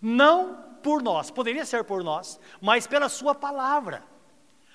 Não 0.00 0.76
por 0.82 1.02
nós, 1.02 1.30
poderia 1.30 1.64
ser 1.64 1.84
por 1.84 2.02
nós, 2.02 2.38
mas 2.60 2.86
pela 2.86 3.08
sua 3.08 3.34
palavra. 3.34 4.04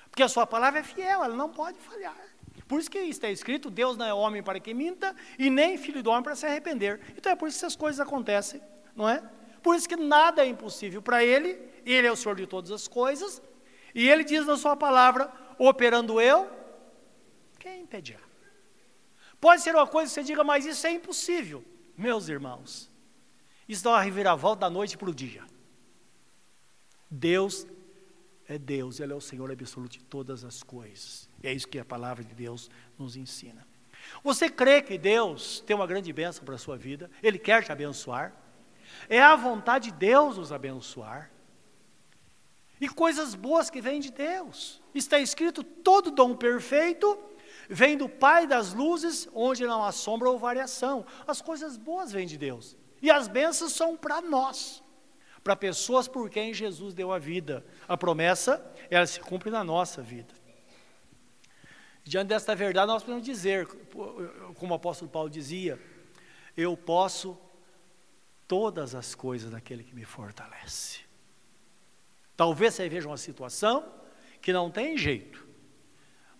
Porque 0.09 0.23
a 0.23 0.29
sua 0.29 0.47
palavra 0.47 0.79
é 0.79 0.83
fiel, 0.83 1.23
ela 1.23 1.35
não 1.35 1.49
pode 1.49 1.77
falhar. 1.79 2.17
Por 2.67 2.79
isso 2.79 2.89
que 2.89 2.97
está 2.99 3.29
escrito: 3.29 3.69
Deus 3.69 3.97
não 3.97 4.05
é 4.05 4.13
homem 4.13 4.41
para 4.41 4.59
que 4.59 4.73
minta, 4.73 5.15
e 5.37 5.49
nem 5.49 5.77
filho 5.77 6.01
do 6.01 6.09
homem 6.09 6.23
para 6.23 6.35
se 6.35 6.45
arrepender. 6.45 6.99
Então 7.15 7.31
é 7.31 7.35
por 7.35 7.47
isso 7.47 7.59
que 7.59 7.65
essas 7.65 7.75
coisas 7.75 7.99
acontecem, 7.99 8.61
não 8.95 9.07
é? 9.07 9.23
Por 9.61 9.75
isso 9.75 9.87
que 9.87 9.95
nada 9.95 10.43
é 10.43 10.47
impossível 10.47 11.01
para 11.01 11.23
Ele, 11.23 11.59
Ele 11.85 12.07
é 12.07 12.11
o 12.11 12.15
Senhor 12.15 12.35
de 12.35 12.47
todas 12.47 12.71
as 12.71 12.87
coisas, 12.87 13.41
e 13.93 14.09
Ele 14.09 14.23
diz 14.23 14.45
na 14.45 14.57
Sua 14.57 14.75
palavra: 14.75 15.31
operando 15.57 16.19
eu, 16.19 16.49
quem 17.59 17.81
impedirá? 17.81 18.28
Pode 19.39 19.61
ser 19.61 19.75
uma 19.75 19.87
coisa 19.87 20.09
que 20.09 20.15
você 20.15 20.23
diga, 20.23 20.43
mas 20.43 20.65
isso 20.65 20.85
é 20.85 20.91
impossível. 20.91 21.63
Meus 21.97 22.29
irmãos, 22.29 22.89
Isso 23.67 23.83
dá 23.83 23.91
uma 23.91 24.01
reviravolta 24.01 24.61
da 24.61 24.69
noite 24.69 24.97
para 24.97 25.09
o 25.09 25.13
dia. 25.13 25.43
Deus 27.09 27.67
é 28.47 28.57
Deus, 28.57 28.99
Ele 28.99 29.13
é 29.13 29.15
o 29.15 29.21
Senhor 29.21 29.51
absoluto 29.51 29.91
de 29.91 30.03
todas 30.03 30.43
as 30.43 30.63
coisas. 30.63 31.29
É 31.43 31.53
isso 31.53 31.67
que 31.67 31.77
a 31.77 31.85
palavra 31.85 32.23
de 32.23 32.33
Deus 32.33 32.69
nos 32.97 33.15
ensina. 33.15 33.67
Você 34.23 34.49
crê 34.49 34.81
que 34.81 34.97
Deus 34.97 35.61
tem 35.61 35.75
uma 35.75 35.85
grande 35.85 36.11
bênção 36.11 36.43
para 36.43 36.55
a 36.55 36.57
sua 36.57 36.77
vida? 36.77 37.11
Ele 37.21 37.37
quer 37.37 37.63
te 37.63 37.71
abençoar? 37.71 38.33
É 39.07 39.21
a 39.21 39.35
vontade 39.35 39.91
de 39.91 39.97
Deus 39.97 40.37
nos 40.37 40.51
abençoar. 40.51 41.31
E 42.81 42.87
coisas 42.89 43.35
boas 43.35 43.69
que 43.69 43.81
vêm 43.81 43.99
de 43.99 44.11
Deus. 44.11 44.81
Está 44.95 45.19
escrito: 45.19 45.63
todo 45.63 46.11
dom 46.11 46.35
perfeito 46.35 47.19
vem 47.69 47.95
do 47.95 48.09
Pai 48.09 48.47
das 48.47 48.73
luzes, 48.73 49.29
onde 49.33 49.65
não 49.65 49.83
há 49.83 49.91
sombra 49.91 50.29
ou 50.29 50.39
variação. 50.39 51.05
As 51.27 51.39
coisas 51.39 51.77
boas 51.77 52.11
vêm 52.11 52.25
de 52.25 52.37
Deus. 52.37 52.75
E 53.01 53.11
as 53.11 53.27
bênçãos 53.27 53.73
são 53.73 53.95
para 53.95 54.19
nós, 54.21 54.83
para 55.43 55.55
pessoas 55.55 56.07
por 56.07 56.29
quem 56.29 56.53
Jesus 56.53 56.93
deu 56.93 57.13
a 57.13 57.19
vida. 57.19 57.63
A 57.87 57.95
promessa, 57.95 58.73
ela 58.89 59.05
se 59.05 59.19
cumpre 59.19 59.51
na 59.51 59.63
nossa 59.63 60.01
vida. 60.01 60.33
Diante 62.03 62.29
desta 62.29 62.55
verdade, 62.55 62.87
nós 62.87 63.03
podemos 63.03 63.23
dizer, 63.23 63.67
como 64.55 64.73
o 64.73 64.75
apóstolo 64.75 65.11
Paulo 65.11 65.29
dizia, 65.29 65.79
eu 66.57 66.75
posso 66.75 67.37
todas 68.47 68.95
as 68.95 69.13
coisas 69.13 69.51
daquele 69.51 69.83
que 69.83 69.93
me 69.93 70.03
fortalece. 70.03 71.01
Talvez 72.35 72.73
você 72.73 72.89
veja 72.89 73.07
uma 73.07 73.17
situação 73.17 73.93
que 74.41 74.51
não 74.51 74.71
tem 74.71 74.97
jeito, 74.97 75.45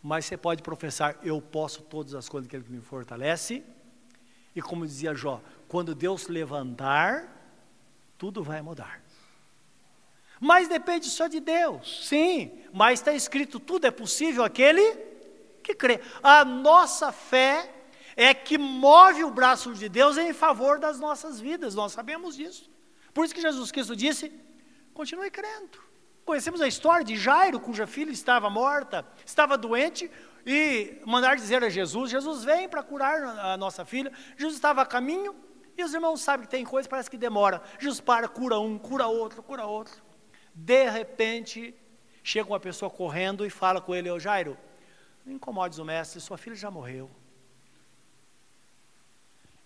mas 0.02 0.26
você 0.26 0.38
pode 0.38 0.64
professar: 0.64 1.18
Eu 1.24 1.42
posso 1.42 1.82
todas 1.84 2.14
as 2.16 2.30
coisas 2.30 2.50
que 2.50 2.58
me 2.58 2.82
fortalece. 2.82 3.64
E 4.56 4.62
como 4.62 4.86
dizia 4.86 5.14
Jó, 5.14 5.42
quando 5.68 5.94
Deus 5.94 6.28
levantar, 6.28 7.28
tudo 8.18 8.44
vai 8.44 8.62
mudar. 8.62 9.02
Mas 10.40 10.68
depende 10.68 11.10
só 11.10 11.28
de 11.28 11.40
Deus, 11.40 12.08
sim, 12.08 12.64
mas 12.74 13.00
está 13.00 13.14
escrito: 13.14 13.60
tudo 13.60 13.86
é 13.86 13.92
possível 13.92 14.44
aquele 14.44 14.96
que 15.62 15.76
crê. 15.76 16.00
A 16.24 16.46
nossa 16.46 17.12
fé 17.12 17.74
é 18.16 18.34
que 18.34 18.58
move 18.58 19.24
o 19.24 19.32
braço 19.32 19.74
de 19.74 19.90
Deus 19.90 20.18
em 20.18 20.34
favor 20.34 20.80
das 20.80 21.00
nossas 21.00 21.40
vidas, 21.40 21.76
nós 21.76 21.92
sabemos 21.92 22.36
disso. 22.36 22.70
Por 23.14 23.26
isso 23.26 23.36
que 23.36 23.42
Jesus 23.42 23.72
Cristo 23.72 23.96
disse: 23.96 24.32
continue 24.94 25.30
crendo. 25.30 25.89
Conhecemos 26.30 26.62
a 26.62 26.68
história 26.68 27.04
de 27.04 27.18
Jairo, 27.18 27.60
cuja 27.60 27.88
filha 27.88 28.12
estava 28.12 28.52
morta, 28.52 29.04
estava 29.26 29.58
doente, 29.58 30.12
e 30.46 31.02
mandar 31.04 31.36
dizer 31.36 31.64
a 31.64 31.70
Jesus: 31.70 32.12
Jesus 32.12 32.44
vem 32.44 32.70
para 32.70 32.84
curar 32.84 33.24
a 33.24 33.58
nossa 33.58 33.84
filha. 33.84 34.14
Jesus 34.38 34.54
estava 34.54 34.84
a 34.84 34.86
caminho, 34.86 35.36
e 35.76 35.84
os 35.84 35.92
irmãos 35.92 36.22
sabem 36.22 36.46
que 36.46 36.52
tem 36.52 36.64
coisa, 36.64 36.88
parece 36.88 37.10
que 37.10 37.18
demora. 37.18 37.64
Jesus 37.80 38.00
para, 38.00 38.28
cura 38.28 38.60
um, 38.60 38.78
cura 38.78 39.08
outro, 39.08 39.42
cura 39.42 39.66
outro. 39.66 40.04
De 40.54 40.88
repente, 40.88 41.74
chega 42.24 42.48
uma 42.48 42.60
pessoa 42.60 42.92
correndo 42.92 43.44
e 43.44 43.50
fala 43.50 43.82
com 43.82 43.96
ele: 43.96 44.08
Ô 44.12 44.20
Jairo, 44.20 44.56
não 45.26 45.34
incomodes 45.34 45.80
o 45.80 45.84
mestre, 45.84 46.22
sua 46.22 46.38
filha 46.38 46.56
já 46.56 46.70
morreu. 46.70 47.10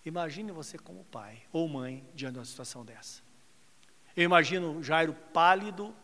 Imagine 0.02 0.50
você 0.50 0.78
como 0.78 1.04
pai 1.04 1.42
ou 1.52 1.68
mãe 1.68 2.08
diante 2.14 2.32
de 2.32 2.38
uma 2.38 2.44
situação 2.46 2.86
dessa. 2.86 3.20
Eu 4.16 4.24
imagino 4.24 4.82
Jairo 4.82 5.12
pálido, 5.30 5.94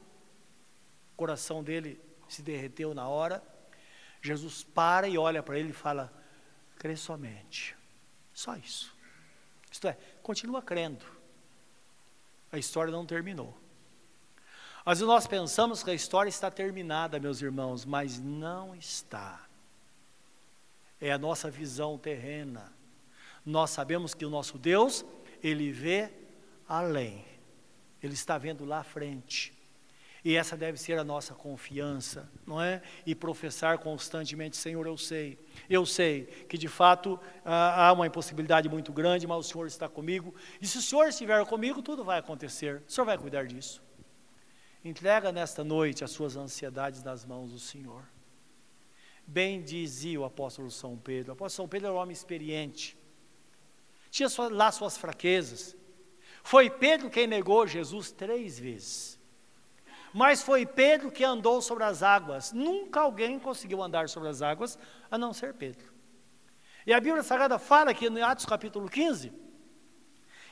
coração 1.20 1.62
dele 1.62 2.00
se 2.26 2.40
derreteu 2.40 2.94
na 2.94 3.06
hora. 3.06 3.42
Jesus 4.22 4.64
para 4.64 5.06
e 5.06 5.18
olha 5.18 5.42
para 5.42 5.58
ele 5.58 5.68
e 5.68 5.74
fala: 5.74 6.10
crê 6.78 6.96
somente. 6.96 7.76
Só 8.32 8.56
isso. 8.56 8.96
Isto 9.70 9.86
é, 9.88 9.98
continua 10.22 10.62
crendo. 10.62 11.04
A 12.50 12.56
história 12.56 12.90
não 12.90 13.04
terminou. 13.04 13.54
Às 14.82 14.98
vezes 14.98 15.06
nós 15.06 15.26
pensamos 15.26 15.82
que 15.82 15.90
a 15.90 15.94
história 15.94 16.30
está 16.30 16.50
terminada, 16.50 17.20
meus 17.20 17.42
irmãos, 17.42 17.84
mas 17.84 18.18
não 18.18 18.74
está. 18.74 19.46
É 20.98 21.12
a 21.12 21.18
nossa 21.18 21.50
visão 21.50 21.98
terrena. 21.98 22.72
Nós 23.44 23.70
sabemos 23.70 24.14
que 24.14 24.24
o 24.24 24.30
nosso 24.30 24.56
Deus, 24.56 25.04
ele 25.42 25.70
vê 25.70 26.10
além. 26.66 27.26
Ele 28.02 28.14
está 28.14 28.38
vendo 28.38 28.64
lá 28.64 28.78
à 28.78 28.84
frente. 28.84 29.59
E 30.24 30.36
essa 30.36 30.56
deve 30.56 30.76
ser 30.78 30.98
a 30.98 31.04
nossa 31.04 31.34
confiança, 31.34 32.30
não 32.46 32.60
é? 32.60 32.82
E 33.06 33.14
professar 33.14 33.78
constantemente: 33.78 34.56
Senhor, 34.56 34.86
eu 34.86 34.96
sei, 34.96 35.38
eu 35.68 35.86
sei 35.86 36.24
que 36.48 36.58
de 36.58 36.68
fato 36.68 37.18
há 37.44 37.92
uma 37.92 38.06
impossibilidade 38.06 38.68
muito 38.68 38.92
grande, 38.92 39.26
mas 39.26 39.38
o 39.38 39.42
Senhor 39.42 39.66
está 39.66 39.88
comigo. 39.88 40.34
E 40.60 40.66
se 40.66 40.78
o 40.78 40.82
Senhor 40.82 41.08
estiver 41.08 41.44
comigo, 41.46 41.82
tudo 41.82 42.04
vai 42.04 42.18
acontecer. 42.18 42.82
O 42.86 42.90
Senhor 42.90 43.04
vai 43.04 43.16
cuidar 43.16 43.46
disso. 43.46 43.82
Entrega 44.84 45.30
nesta 45.30 45.62
noite 45.62 46.04
as 46.04 46.10
suas 46.10 46.36
ansiedades 46.36 47.02
nas 47.02 47.24
mãos 47.24 47.52
do 47.52 47.58
Senhor. 47.58 48.02
Bem 49.26 49.62
dizia 49.62 50.20
o 50.20 50.24
apóstolo 50.24 50.70
São 50.70 50.96
Pedro. 50.96 51.32
O 51.32 51.34
apóstolo 51.34 51.64
São 51.64 51.68
Pedro 51.68 51.88
era 51.88 51.94
um 51.94 51.98
homem 51.98 52.12
experiente. 52.12 52.98
Tinha 54.10 54.28
lá 54.50 54.72
suas 54.72 54.96
fraquezas. 54.96 55.76
Foi 56.42 56.68
Pedro 56.70 57.10
quem 57.10 57.26
negou 57.26 57.66
Jesus 57.66 58.10
três 58.10 58.58
vezes. 58.58 59.19
Mas 60.12 60.42
foi 60.42 60.66
Pedro 60.66 61.10
que 61.10 61.24
andou 61.24 61.62
sobre 61.62 61.84
as 61.84 62.02
águas. 62.02 62.52
Nunca 62.52 63.00
alguém 63.00 63.38
conseguiu 63.38 63.82
andar 63.82 64.08
sobre 64.08 64.28
as 64.28 64.42
águas, 64.42 64.78
a 65.10 65.16
não 65.16 65.32
ser 65.32 65.54
Pedro. 65.54 65.92
E 66.86 66.92
a 66.92 67.00
Bíblia 67.00 67.22
Sagrada 67.22 67.58
fala 67.58 67.90
aqui 67.90 68.08
no 68.08 68.24
Atos 68.24 68.46
capítulo 68.46 68.88
15, 68.88 69.32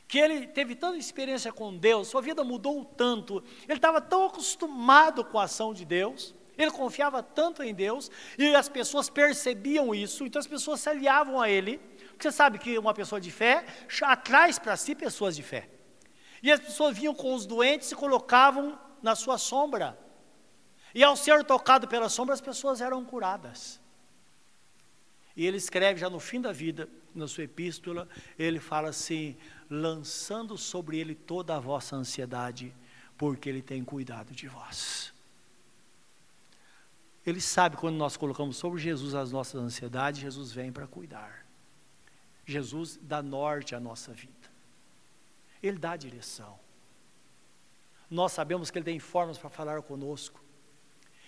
que 0.06 0.18
ele 0.18 0.46
teve 0.46 0.74
tanta 0.74 0.96
experiência 0.96 1.52
com 1.52 1.76
Deus, 1.76 2.08
sua 2.08 2.20
vida 2.20 2.44
mudou 2.44 2.84
tanto, 2.84 3.42
ele 3.64 3.78
estava 3.78 4.00
tão 4.00 4.26
acostumado 4.26 5.24
com 5.24 5.38
a 5.38 5.44
ação 5.44 5.72
de 5.72 5.84
Deus, 5.84 6.34
ele 6.56 6.70
confiava 6.70 7.22
tanto 7.22 7.62
em 7.62 7.74
Deus, 7.74 8.10
e 8.38 8.54
as 8.54 8.68
pessoas 8.68 9.08
percebiam 9.08 9.94
isso, 9.94 10.26
então 10.26 10.38
as 10.40 10.46
pessoas 10.46 10.80
se 10.80 10.88
aliavam 10.88 11.40
a 11.40 11.48
ele, 11.48 11.78
porque 12.10 12.30
você 12.30 12.36
sabe 12.36 12.58
que 12.58 12.78
uma 12.78 12.92
pessoa 12.92 13.20
de 13.20 13.30
fé 13.30 13.64
atrai 14.02 14.52
para 14.54 14.76
si 14.76 14.94
pessoas 14.94 15.34
de 15.34 15.42
fé. 15.42 15.68
E 16.42 16.52
as 16.52 16.60
pessoas 16.60 16.96
vinham 16.96 17.14
com 17.14 17.34
os 17.34 17.46
doentes 17.46 17.90
e 17.90 17.94
colocavam 17.94 18.78
na 19.02 19.14
sua 19.14 19.38
sombra. 19.38 19.98
E 20.94 21.04
ao 21.04 21.16
ser 21.16 21.44
tocado 21.44 21.86
pela 21.86 22.08
sombra, 22.08 22.34
as 22.34 22.40
pessoas 22.40 22.80
eram 22.80 23.04
curadas. 23.04 23.80
E 25.36 25.46
ele 25.46 25.56
escreve 25.56 26.00
já 26.00 26.10
no 26.10 26.18
fim 26.18 26.40
da 26.40 26.50
vida, 26.50 26.88
na 27.14 27.28
sua 27.28 27.44
epístola, 27.44 28.08
ele 28.38 28.58
fala 28.58 28.88
assim: 28.88 29.36
lançando 29.70 30.58
sobre 30.58 30.98
ele 30.98 31.14
toda 31.14 31.56
a 31.56 31.60
vossa 31.60 31.94
ansiedade, 31.94 32.74
porque 33.16 33.48
ele 33.48 33.62
tem 33.62 33.84
cuidado 33.84 34.32
de 34.32 34.48
vós. 34.48 35.12
Ele 37.24 37.40
sabe 37.40 37.76
quando 37.76 37.96
nós 37.96 38.16
colocamos 38.16 38.56
sobre 38.56 38.80
Jesus 38.80 39.14
as 39.14 39.30
nossas 39.30 39.60
ansiedades, 39.60 40.20
Jesus 40.20 40.50
vem 40.50 40.72
para 40.72 40.86
cuidar. 40.86 41.46
Jesus 42.46 42.98
dá 43.02 43.22
norte 43.22 43.74
à 43.74 43.80
nossa 43.80 44.12
vida. 44.12 44.32
Ele 45.62 45.78
dá 45.78 45.94
direção. 45.94 46.58
Nós 48.10 48.32
sabemos 48.32 48.70
que 48.70 48.78
Ele 48.78 48.84
tem 48.84 48.98
formas 48.98 49.38
para 49.38 49.50
falar 49.50 49.82
conosco. 49.82 50.40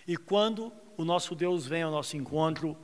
E 0.07 0.17
quando 0.17 0.71
o 0.97 1.05
nosso 1.05 1.35
Deus 1.35 1.67
vem 1.67 1.83
ao 1.83 1.91
nosso 1.91 2.17
encontro, 2.17 2.77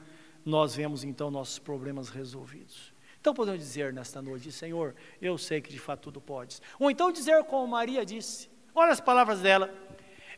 nós 0.45 0.75
vemos 0.75 1.03
então 1.03 1.31
nossos 1.31 1.60
problemas 1.60 2.10
resolvidos. 2.10 2.93
Então 3.19 3.33
podemos 3.33 3.60
dizer 3.60 3.91
nesta 3.91 4.21
noite, 4.21 4.51
Senhor, 4.51 4.95
eu 5.21 5.38
sei 5.38 5.60
que 5.60 5.71
de 5.71 5.79
fato 5.79 6.03
tudo 6.03 6.21
podes. 6.21 6.62
Ou 6.79 6.89
então 6.89 7.12
dizer 7.12 7.43
como 7.45 7.67
Maria 7.67 8.05
disse, 8.05 8.49
olha 8.73 8.91
as 8.91 9.01
palavras 9.01 9.41
dela: 9.41 9.73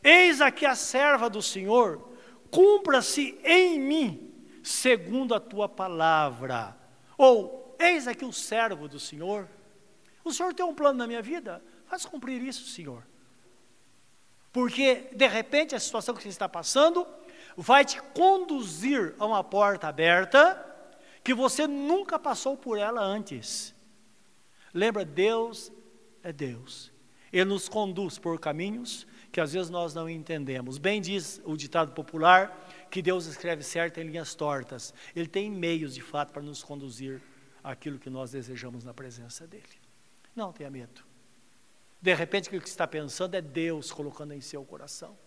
Eis 0.02 0.40
aqui 0.40 0.64
a 0.66 0.74
serva 0.74 1.28
do 1.28 1.42
Senhor, 1.42 2.08
cumpra-se 2.50 3.38
em 3.44 3.78
mim, 3.78 4.32
segundo 4.62 5.34
a 5.34 5.40
tua 5.40 5.68
palavra. 5.68 6.76
Ou, 7.16 7.76
eis 7.78 8.08
aqui 8.08 8.24
o 8.24 8.32
servo 8.32 8.88
do 8.88 8.98
Senhor. 8.98 9.48
O 10.24 10.32
Senhor 10.32 10.54
tem 10.54 10.64
um 10.64 10.74
plano 10.74 10.98
na 10.98 11.06
minha 11.06 11.22
vida? 11.22 11.62
Faz 11.86 12.04
cumprir 12.04 12.42
isso, 12.42 12.66
Senhor. 12.66 13.06
Porque, 14.52 15.08
de 15.14 15.26
repente, 15.26 15.74
a 15.74 15.80
situação 15.80 16.14
que 16.14 16.22
você 16.22 16.28
está 16.28 16.48
passando 16.48 17.06
vai 17.56 17.84
te 17.84 18.00
conduzir 18.14 19.14
a 19.18 19.26
uma 19.26 19.44
porta 19.44 19.88
aberta 19.88 20.66
que 21.22 21.34
você 21.34 21.66
nunca 21.66 22.18
passou 22.18 22.56
por 22.56 22.78
ela 22.78 23.00
antes. 23.02 23.74
Lembra, 24.72 25.04
Deus 25.04 25.70
é 26.22 26.32
Deus. 26.32 26.92
Ele 27.32 27.44
nos 27.44 27.68
conduz 27.68 28.18
por 28.18 28.38
caminhos 28.40 29.06
que 29.30 29.40
às 29.40 29.52
vezes 29.52 29.70
nós 29.70 29.94
não 29.94 30.08
entendemos. 30.08 30.78
Bem 30.78 31.00
diz 31.00 31.40
o 31.44 31.56
ditado 31.56 31.92
popular 31.92 32.68
que 32.90 33.00
Deus 33.00 33.26
escreve 33.26 33.62
certo 33.62 33.98
em 33.98 34.04
linhas 34.04 34.34
tortas. 34.34 34.92
Ele 35.14 35.28
tem 35.28 35.48
meios, 35.50 35.94
de 35.94 36.02
fato, 36.02 36.32
para 36.32 36.42
nos 36.42 36.62
conduzir 36.62 37.22
àquilo 37.62 37.98
que 37.98 38.10
nós 38.10 38.32
desejamos 38.32 38.82
na 38.82 38.92
presença 38.92 39.46
dEle. 39.46 39.64
Não 40.34 40.52
tenha 40.52 40.70
medo. 40.70 41.09
De 42.00 42.14
repente, 42.14 42.48
o 42.48 42.60
que 42.60 42.68
está 42.68 42.86
pensando 42.86 43.34
é 43.34 43.40
Deus 43.40 43.92
colocando 43.92 44.32
em 44.32 44.40
seu 44.40 44.64
coração. 44.64 45.18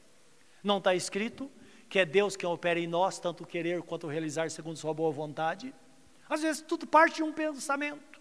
Não 0.64 0.80
está 0.80 0.96
escrito 0.96 1.52
que 1.90 2.00
é 2.00 2.06
Deus 2.06 2.36
quem 2.36 2.50
opera 2.50 2.80
em 2.80 2.88
nós, 2.88 3.20
tanto 3.20 3.46
querer 3.46 3.84
quanto 3.84 4.08
realizar 4.08 4.50
segundo 4.50 4.78
Sua 4.78 4.94
boa 4.94 5.12
vontade? 5.12 5.74
Às 6.28 6.42
vezes, 6.42 6.62
tudo 6.62 6.88
parte 6.88 7.18
de 7.18 7.24
um 7.24 7.32
pensamento. 7.32 8.20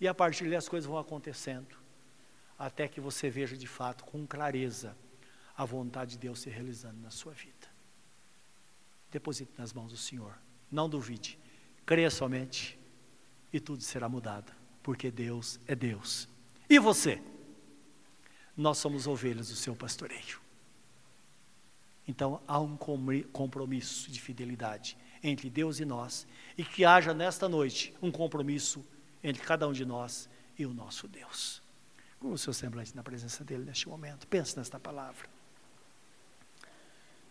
E 0.00 0.06
a 0.06 0.14
partir 0.14 0.44
dali 0.44 0.54
as 0.54 0.68
coisas 0.68 0.88
vão 0.88 0.98
acontecendo, 0.98 1.76
até 2.56 2.86
que 2.86 3.00
você 3.00 3.28
veja 3.28 3.56
de 3.56 3.66
fato, 3.66 4.04
com 4.04 4.24
clareza, 4.26 4.96
a 5.56 5.64
vontade 5.64 6.12
de 6.12 6.18
Deus 6.18 6.38
se 6.38 6.48
realizando 6.48 7.00
na 7.00 7.10
sua 7.10 7.32
vida. 7.32 7.66
Deposite 9.10 9.50
nas 9.58 9.72
mãos 9.72 9.90
do 9.90 9.96
Senhor. 9.96 10.38
Não 10.70 10.88
duvide. 10.88 11.36
Creia 11.84 12.10
somente 12.10 12.78
e 13.52 13.58
tudo 13.58 13.82
será 13.82 14.08
mudado, 14.08 14.52
porque 14.82 15.10
Deus 15.10 15.58
é 15.66 15.74
Deus. 15.74 16.28
E 16.68 16.78
você? 16.78 17.22
Nós 18.56 18.78
somos 18.78 19.06
ovelhas 19.06 19.48
do 19.48 19.56
seu 19.56 19.74
pastoreio. 19.74 20.40
Então 22.06 22.42
há 22.46 22.58
um 22.58 22.76
compromisso 22.76 24.10
de 24.10 24.20
fidelidade 24.20 24.96
entre 25.22 25.50
Deus 25.50 25.80
e 25.80 25.84
nós, 25.84 26.26
e 26.56 26.64
que 26.64 26.84
haja 26.84 27.12
nesta 27.12 27.48
noite 27.48 27.94
um 28.00 28.10
compromisso 28.10 28.84
entre 29.22 29.42
cada 29.42 29.66
um 29.66 29.72
de 29.72 29.84
nós 29.84 30.28
e 30.58 30.64
o 30.64 30.72
nosso 30.72 31.08
Deus. 31.08 31.60
Com 32.20 32.32
o 32.32 32.38
seu 32.38 32.52
semblante 32.52 32.94
na 32.96 33.02
presença 33.02 33.44
dele 33.44 33.64
neste 33.64 33.88
momento, 33.88 34.26
pense 34.26 34.56
nesta 34.56 34.78
palavra. 34.78 35.28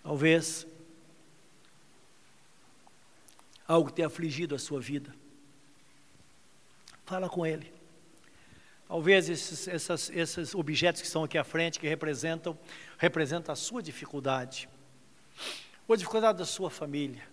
Talvez 0.04 0.66
algo 3.68 3.92
tenha 3.92 4.08
afligido 4.08 4.56
a 4.56 4.60
sua 4.60 4.80
vida. 4.80 5.14
Fala 7.06 7.28
com 7.30 7.46
ele. 7.46 7.77
Talvez 8.88 9.28
esses, 9.28 9.68
essas, 9.68 10.10
esses 10.10 10.56
objetos 10.56 11.02
que 11.02 11.08
estão 11.08 11.24
aqui 11.24 11.38
à 11.38 11.44
frente, 11.44 11.80
que 11.80 11.88
representam, 11.88 12.58
representam 12.98 13.52
a 13.52 13.56
sua 13.56 13.84
dificuldade, 13.84 14.70
ou 15.88 15.94
a 15.94 15.98
dificuldade 15.98 16.38
da 16.38 16.46
sua 16.46 16.70
família. 16.70 17.28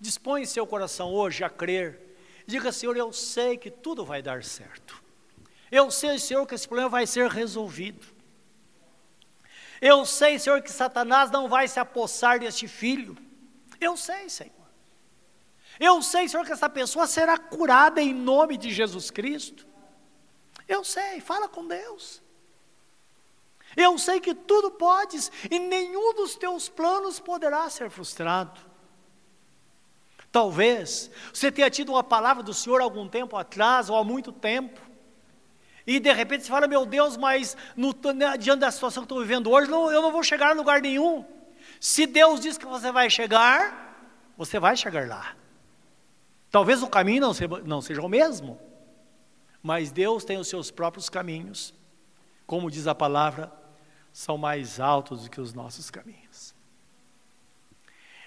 Dispõe 0.00 0.46
seu 0.46 0.66
coração 0.66 1.12
hoje 1.12 1.44
a 1.44 1.50
crer. 1.50 2.00
Diga, 2.46 2.72
Senhor, 2.72 2.96
eu 2.96 3.12
sei 3.12 3.58
que 3.58 3.70
tudo 3.70 4.04
vai 4.04 4.22
dar 4.22 4.42
certo. 4.42 5.02
Eu 5.70 5.90
sei, 5.90 6.18
Senhor, 6.18 6.46
que 6.46 6.54
esse 6.54 6.66
problema 6.66 6.88
vai 6.88 7.06
ser 7.06 7.28
resolvido. 7.28 8.06
Eu 9.80 10.06
sei, 10.06 10.38
Senhor, 10.38 10.62
que 10.62 10.72
Satanás 10.72 11.30
não 11.30 11.46
vai 11.46 11.68
se 11.68 11.78
apossar 11.78 12.40
deste 12.40 12.66
filho. 12.66 13.16
Eu 13.78 13.96
sei, 13.96 14.30
Senhor. 14.30 14.52
Eu 15.78 16.00
sei, 16.00 16.28
Senhor, 16.28 16.46
que 16.46 16.52
essa 16.52 16.70
pessoa 16.70 17.06
será 17.06 17.36
curada 17.36 18.00
em 18.00 18.14
nome 18.14 18.56
de 18.56 18.72
Jesus 18.72 19.10
Cristo. 19.10 19.73
Eu 20.68 20.84
sei, 20.84 21.20
fala 21.20 21.48
com 21.48 21.66
Deus. 21.66 22.22
Eu 23.76 23.98
sei 23.98 24.20
que 24.20 24.34
tudo 24.34 24.70
podes 24.70 25.30
e 25.50 25.58
nenhum 25.58 26.14
dos 26.14 26.36
teus 26.36 26.68
planos 26.68 27.18
poderá 27.18 27.68
ser 27.68 27.90
frustrado. 27.90 28.60
Talvez 30.30 31.10
você 31.32 31.50
tenha 31.50 31.70
tido 31.70 31.92
uma 31.92 32.02
palavra 32.02 32.42
do 32.42 32.52
Senhor 32.52 32.80
algum 32.80 33.08
tempo 33.08 33.36
atrás 33.36 33.88
ou 33.88 33.96
há 33.96 34.04
muito 34.04 34.32
tempo, 34.32 34.80
e 35.86 36.00
de 36.00 36.12
repente 36.12 36.44
você 36.44 36.50
fala: 36.50 36.66
Meu 36.66 36.86
Deus, 36.86 37.16
mas 37.16 37.56
no, 37.76 37.94
diante 38.38 38.60
da 38.60 38.70
situação 38.70 39.02
que 39.02 39.06
estou 39.06 39.20
vivendo 39.20 39.50
hoje, 39.50 39.70
não, 39.70 39.92
eu 39.92 40.00
não 40.00 40.10
vou 40.10 40.22
chegar 40.22 40.50
a 40.50 40.52
lugar 40.52 40.80
nenhum. 40.80 41.24
Se 41.78 42.06
Deus 42.06 42.40
diz 42.40 42.56
que 42.56 42.66
você 42.66 42.90
vai 42.90 43.10
chegar, 43.10 43.96
você 44.36 44.58
vai 44.58 44.76
chegar 44.76 45.06
lá. 45.06 45.36
Talvez 46.50 46.82
o 46.82 46.88
caminho 46.88 47.20
não 47.20 47.34
seja, 47.34 47.62
não 47.64 47.80
seja 47.80 48.00
o 48.00 48.08
mesmo, 48.08 48.58
mas 49.64 49.90
Deus 49.90 50.26
tem 50.26 50.36
os 50.36 50.46
seus 50.46 50.70
próprios 50.70 51.08
caminhos, 51.08 51.72
como 52.46 52.70
diz 52.70 52.86
a 52.86 52.94
palavra, 52.94 53.50
são 54.12 54.36
mais 54.36 54.78
altos 54.78 55.22
do 55.22 55.30
que 55.30 55.40
os 55.40 55.54
nossos 55.54 55.90
caminhos. 55.90 56.54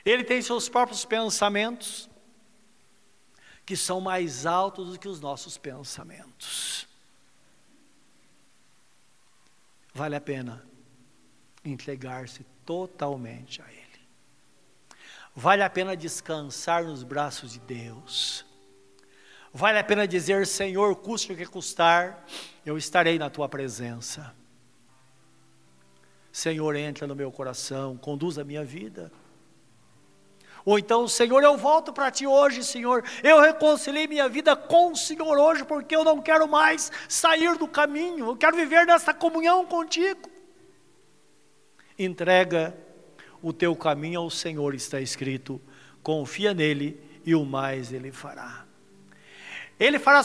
Ele 0.03 0.23
tem 0.23 0.41
seus 0.41 0.67
próprios 0.67 1.05
pensamentos, 1.05 2.09
que 3.63 3.77
são 3.77 4.01
mais 4.01 4.47
altos 4.47 4.93
do 4.93 4.99
que 4.99 5.07
os 5.07 5.21
nossos 5.21 5.59
pensamentos. 5.59 6.87
Vale 9.93 10.15
a 10.15 10.21
pena 10.21 10.65
entregar-se 11.63 12.43
totalmente 12.65 13.61
a 13.61 13.71
Ele. 13.71 14.07
Vale 15.35 15.61
a 15.61 15.69
pena 15.69 15.95
descansar 15.95 16.83
nos 16.83 17.03
braços 17.03 17.51
de 17.51 17.59
Deus. 17.59 18.46
Vale 19.53 19.79
a 19.79 19.83
pena 19.83 20.07
dizer: 20.07 20.45
Senhor, 20.45 20.95
custe 20.95 21.33
o 21.33 21.35
que 21.35 21.45
custar, 21.45 22.25
eu 22.65 22.77
estarei 22.77 23.17
na 23.17 23.29
tua 23.29 23.47
presença. 23.47 24.35
Senhor, 26.31 26.75
entra 26.75 27.07
no 27.07 27.15
meu 27.15 27.31
coração, 27.31 27.97
conduz 27.97 28.37
a 28.37 28.43
minha 28.43 28.63
vida. 28.63 29.11
Ou 30.63 30.77
então, 30.77 31.07
Senhor, 31.07 31.41
eu 31.41 31.57
volto 31.57 31.93
para 31.93 32.11
ti 32.11 32.27
hoje, 32.27 32.61
Senhor. 32.61 33.03
Eu 33.23 33.39
reconciliei 33.39 34.05
minha 34.05 34.27
vida 34.27 34.55
com 34.55 34.91
o 34.91 34.95
Senhor 34.95 35.37
hoje, 35.39 35.63
porque 35.63 35.95
eu 35.95 36.03
não 36.03 36.21
quero 36.21 36.47
mais 36.47 36.91
sair 37.07 37.57
do 37.57 37.67
caminho, 37.67 38.27
eu 38.27 38.35
quero 38.35 38.57
viver 38.57 38.85
nessa 38.85 39.13
comunhão 39.13 39.65
contigo. 39.65 40.29
Entrega 41.97 42.77
o 43.41 43.53
teu 43.53 43.75
caminho 43.75 44.19
ao 44.19 44.29
Senhor, 44.29 44.75
está 44.75 44.99
escrito. 44.99 45.61
Confia 46.03 46.53
nele 46.53 47.01
e 47.25 47.33
o 47.33 47.45
mais 47.45 47.93
ele 47.93 48.11
fará. 48.11 48.66
Ele 49.79 49.99
fará 49.99 50.23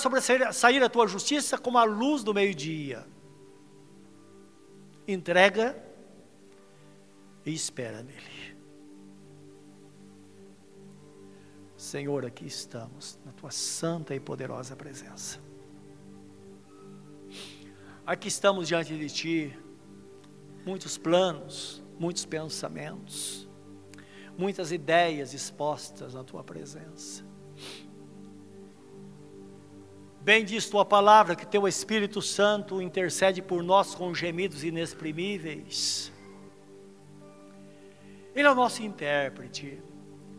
sair 0.53 0.82
a 0.82 0.88
tua 0.88 1.07
justiça 1.07 1.59
como 1.59 1.78
a 1.78 1.84
luz 1.84 2.24
do 2.24 2.32
meio-dia. 2.32 3.07
Entrega 5.07 5.76
e 7.44 7.53
espera 7.53 8.03
nele. 8.03 8.57
Senhor, 11.76 12.24
aqui 12.24 12.46
estamos, 12.46 13.18
na 13.24 13.32
tua 13.32 13.50
santa 13.50 14.14
e 14.14 14.20
poderosa 14.20 14.76
presença. 14.76 15.40
Aqui 18.07 18.28
estamos 18.28 18.68
diante 18.68 18.96
de 18.96 19.09
ti, 19.09 19.59
muitos 20.64 20.96
planos, 20.96 21.82
muitos 21.98 22.24
pensamentos, 22.24 23.48
muitas 24.38 24.72
ideias 24.72 25.34
expostas 25.34 26.14
na 26.14 26.24
tua 26.24 26.42
presença. 26.42 27.32
Bem 30.23 30.45
diz 30.45 30.68
tua 30.68 30.85
palavra 30.85 31.35
que 31.35 31.47
teu 31.47 31.66
Espírito 31.66 32.23
Santo 32.23 32.81
intercede 32.81 33.43
por 33.43 33.62
nós 33.62 33.95
com 33.95 34.14
gemidos 34.14 34.62
inexprimíveis. 34.62 36.12
Ele 38.35 38.47
é 38.47 38.51
o 38.51 38.55
nosso 38.55 38.83
intérprete. 38.83 39.83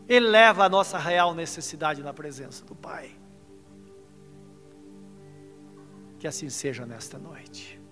Ele 0.08 0.26
leva 0.26 0.64
a 0.64 0.68
nossa 0.68 0.98
real 0.98 1.34
necessidade 1.34 2.02
na 2.02 2.12
presença 2.12 2.64
do 2.64 2.74
Pai. 2.74 3.10
Que 6.18 6.26
assim 6.26 6.48
seja 6.48 6.86
nesta 6.86 7.18
noite 7.18 7.84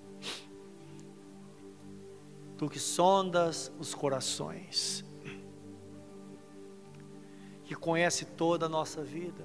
tu 2.63 2.69
que 2.69 2.79
sondas 2.79 3.73
os 3.77 3.93
corações, 3.93 5.05
que 7.65 7.75
conhece 7.75 8.25
toda 8.25 8.67
a 8.67 8.69
nossa 8.69 9.03
vida, 9.03 9.45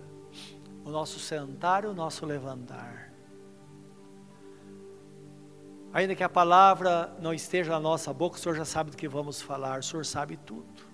o 0.87 0.91
nosso 0.91 1.19
sentar 1.19 1.83
e 1.83 1.87
o 1.87 1.93
nosso 1.93 2.25
levantar. 2.25 3.13
Ainda 5.93 6.15
que 6.15 6.23
a 6.23 6.29
palavra 6.29 7.15
não 7.21 7.33
esteja 7.33 7.71
na 7.71 7.79
nossa 7.79 8.13
boca, 8.13 8.37
o 8.37 8.39
Senhor 8.39 8.55
já 8.55 8.65
sabe 8.65 8.91
do 8.91 8.97
que 8.97 9.07
vamos 9.07 9.41
falar, 9.41 9.79
o 9.79 9.83
Senhor 9.83 10.05
sabe 10.05 10.37
tudo. 10.37 10.87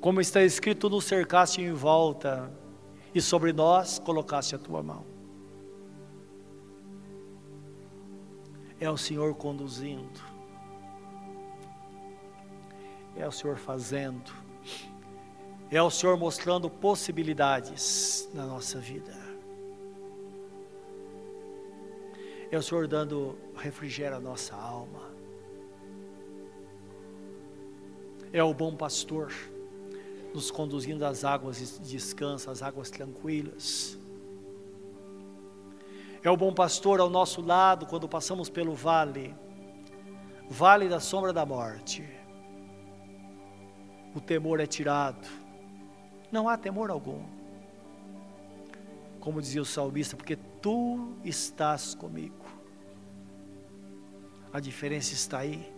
Como 0.00 0.20
está 0.20 0.42
escrito, 0.42 0.90
nos 0.90 1.04
cercaste 1.04 1.60
em 1.60 1.72
volta, 1.72 2.52
e 3.14 3.20
sobre 3.20 3.52
nós 3.52 3.98
colocaste 3.98 4.54
a 4.54 4.58
tua 4.58 4.82
mão. 4.82 5.12
é 8.84 8.90
o 8.90 8.96
Senhor 8.96 9.32
conduzindo, 9.36 10.20
é 13.16 13.26
o 13.26 13.30
Senhor 13.30 13.56
fazendo, 13.56 14.32
é 15.76 15.82
o 15.82 15.90
Senhor 15.90 16.18
mostrando 16.18 16.68
possibilidades 16.68 18.28
na 18.34 18.44
nossa 18.44 18.78
vida, 18.78 19.14
é 22.50 22.58
o 22.58 22.62
Senhor 22.62 22.86
dando 22.86 23.38
refrigério 23.56 24.18
à 24.18 24.20
nossa 24.20 24.54
alma, 24.54 25.10
é 28.34 28.44
o 28.44 28.52
bom 28.52 28.76
pastor 28.76 29.32
nos 30.34 30.50
conduzindo 30.50 31.06
às 31.06 31.24
águas 31.24 31.56
de 31.56 31.90
descanso, 31.90 32.50
às 32.50 32.62
águas 32.62 32.90
tranquilas. 32.90 33.98
É 36.22 36.30
o 36.30 36.36
bom 36.36 36.54
pastor 36.54 37.00
ao 37.00 37.10
nosso 37.10 37.42
lado 37.42 37.84
quando 37.84 38.08
passamos 38.08 38.48
pelo 38.48 38.74
vale, 38.74 39.34
vale 40.48 40.88
da 40.88 41.00
sombra 41.00 41.32
da 41.32 41.44
morte. 41.44 42.08
O 44.14 44.20
temor 44.20 44.60
é 44.60 44.66
tirado, 44.66 45.41
não 46.32 46.48
há 46.48 46.56
temor 46.56 46.90
algum. 46.90 47.22
Como 49.20 49.40
dizia 49.40 49.60
o 49.60 49.66
salmista, 49.66 50.16
porque 50.16 50.36
tu 50.60 51.14
estás 51.22 51.94
comigo. 51.94 52.34
A 54.52 54.58
diferença 54.58 55.12
está 55.12 55.40
aí. 55.40 55.72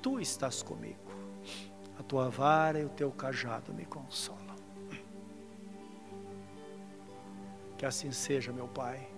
Tu 0.00 0.20
estás 0.20 0.62
comigo. 0.62 0.96
A 1.98 2.02
tua 2.02 2.30
vara 2.30 2.78
e 2.78 2.84
o 2.84 2.88
teu 2.88 3.10
cajado 3.10 3.74
me 3.74 3.84
consolam. 3.84 4.56
Que 7.76 7.84
assim 7.84 8.10
seja, 8.12 8.52
meu 8.52 8.68
Pai, 8.68 9.08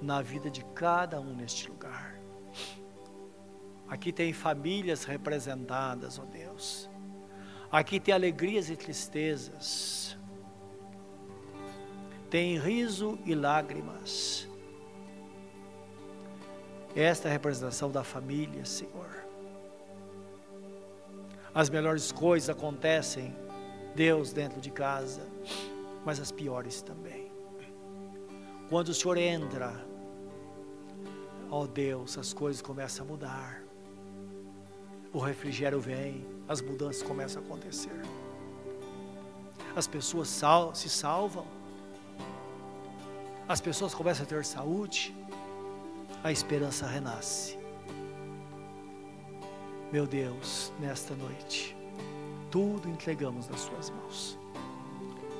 na 0.00 0.22
vida 0.22 0.50
de 0.50 0.64
cada 0.66 1.20
um 1.20 1.34
neste 1.34 1.68
lugar. 1.68 2.18
Aqui 3.88 4.12
tem 4.12 4.32
famílias 4.32 5.04
representadas, 5.04 6.18
ó 6.18 6.24
Deus. 6.24 6.88
Aqui 7.70 8.00
tem 8.00 8.12
alegrias 8.12 8.68
e 8.68 8.76
tristezas. 8.76 10.16
Tem 12.28 12.58
riso 12.58 13.18
e 13.24 13.34
lágrimas. 13.34 14.48
Esta 16.96 17.28
é 17.28 17.30
a 17.30 17.32
representação 17.32 17.90
da 17.90 18.02
família, 18.02 18.64
Senhor. 18.64 19.24
As 21.54 21.70
melhores 21.70 22.10
coisas 22.10 22.50
acontecem, 22.50 23.36
Deus, 23.94 24.32
dentro 24.32 24.60
de 24.60 24.70
casa, 24.70 25.26
mas 26.04 26.18
as 26.18 26.32
piores 26.32 26.82
também. 26.82 27.30
Quando 28.68 28.88
o 28.88 28.94
Senhor 28.94 29.16
entra, 29.16 29.84
ó 31.50 31.66
Deus, 31.66 32.18
as 32.18 32.32
coisas 32.32 32.62
começam 32.62 33.04
a 33.04 33.08
mudar. 33.08 33.59
O 35.12 35.18
refrigério 35.18 35.80
vem, 35.80 36.24
as 36.48 36.60
mudanças 36.60 37.02
começam 37.02 37.42
a 37.42 37.44
acontecer. 37.44 38.00
As 39.74 39.86
pessoas 39.86 40.28
sal 40.28 40.74
se 40.74 40.88
salvam, 40.88 41.46
as 43.48 43.60
pessoas 43.60 43.92
começam 43.94 44.24
a 44.24 44.26
ter 44.26 44.44
saúde, 44.44 45.14
a 46.22 46.30
esperança 46.30 46.86
renasce. 46.86 47.58
Meu 49.92 50.06
Deus, 50.06 50.72
nesta 50.78 51.16
noite, 51.16 51.76
tudo 52.48 52.88
entregamos 52.88 53.48
nas 53.48 53.60
Suas 53.60 53.90
mãos. 53.90 54.38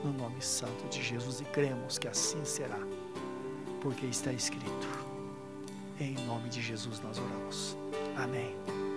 No 0.03 0.13
nome 0.13 0.41
santo 0.41 0.89
de 0.89 1.01
Jesus 1.03 1.41
e 1.41 1.45
cremos 1.45 1.99
que 1.99 2.09
assim 2.09 2.45
será, 2.45 2.79
porque 3.81 4.07
está 4.07 4.33
escrito. 4.33 4.89
Em 6.01 6.15
nome 6.27 6.49
de 6.49 6.61
Jesus 6.61 7.01
nós 7.01 7.19
oramos. 7.19 7.77
Amém. 8.17 8.90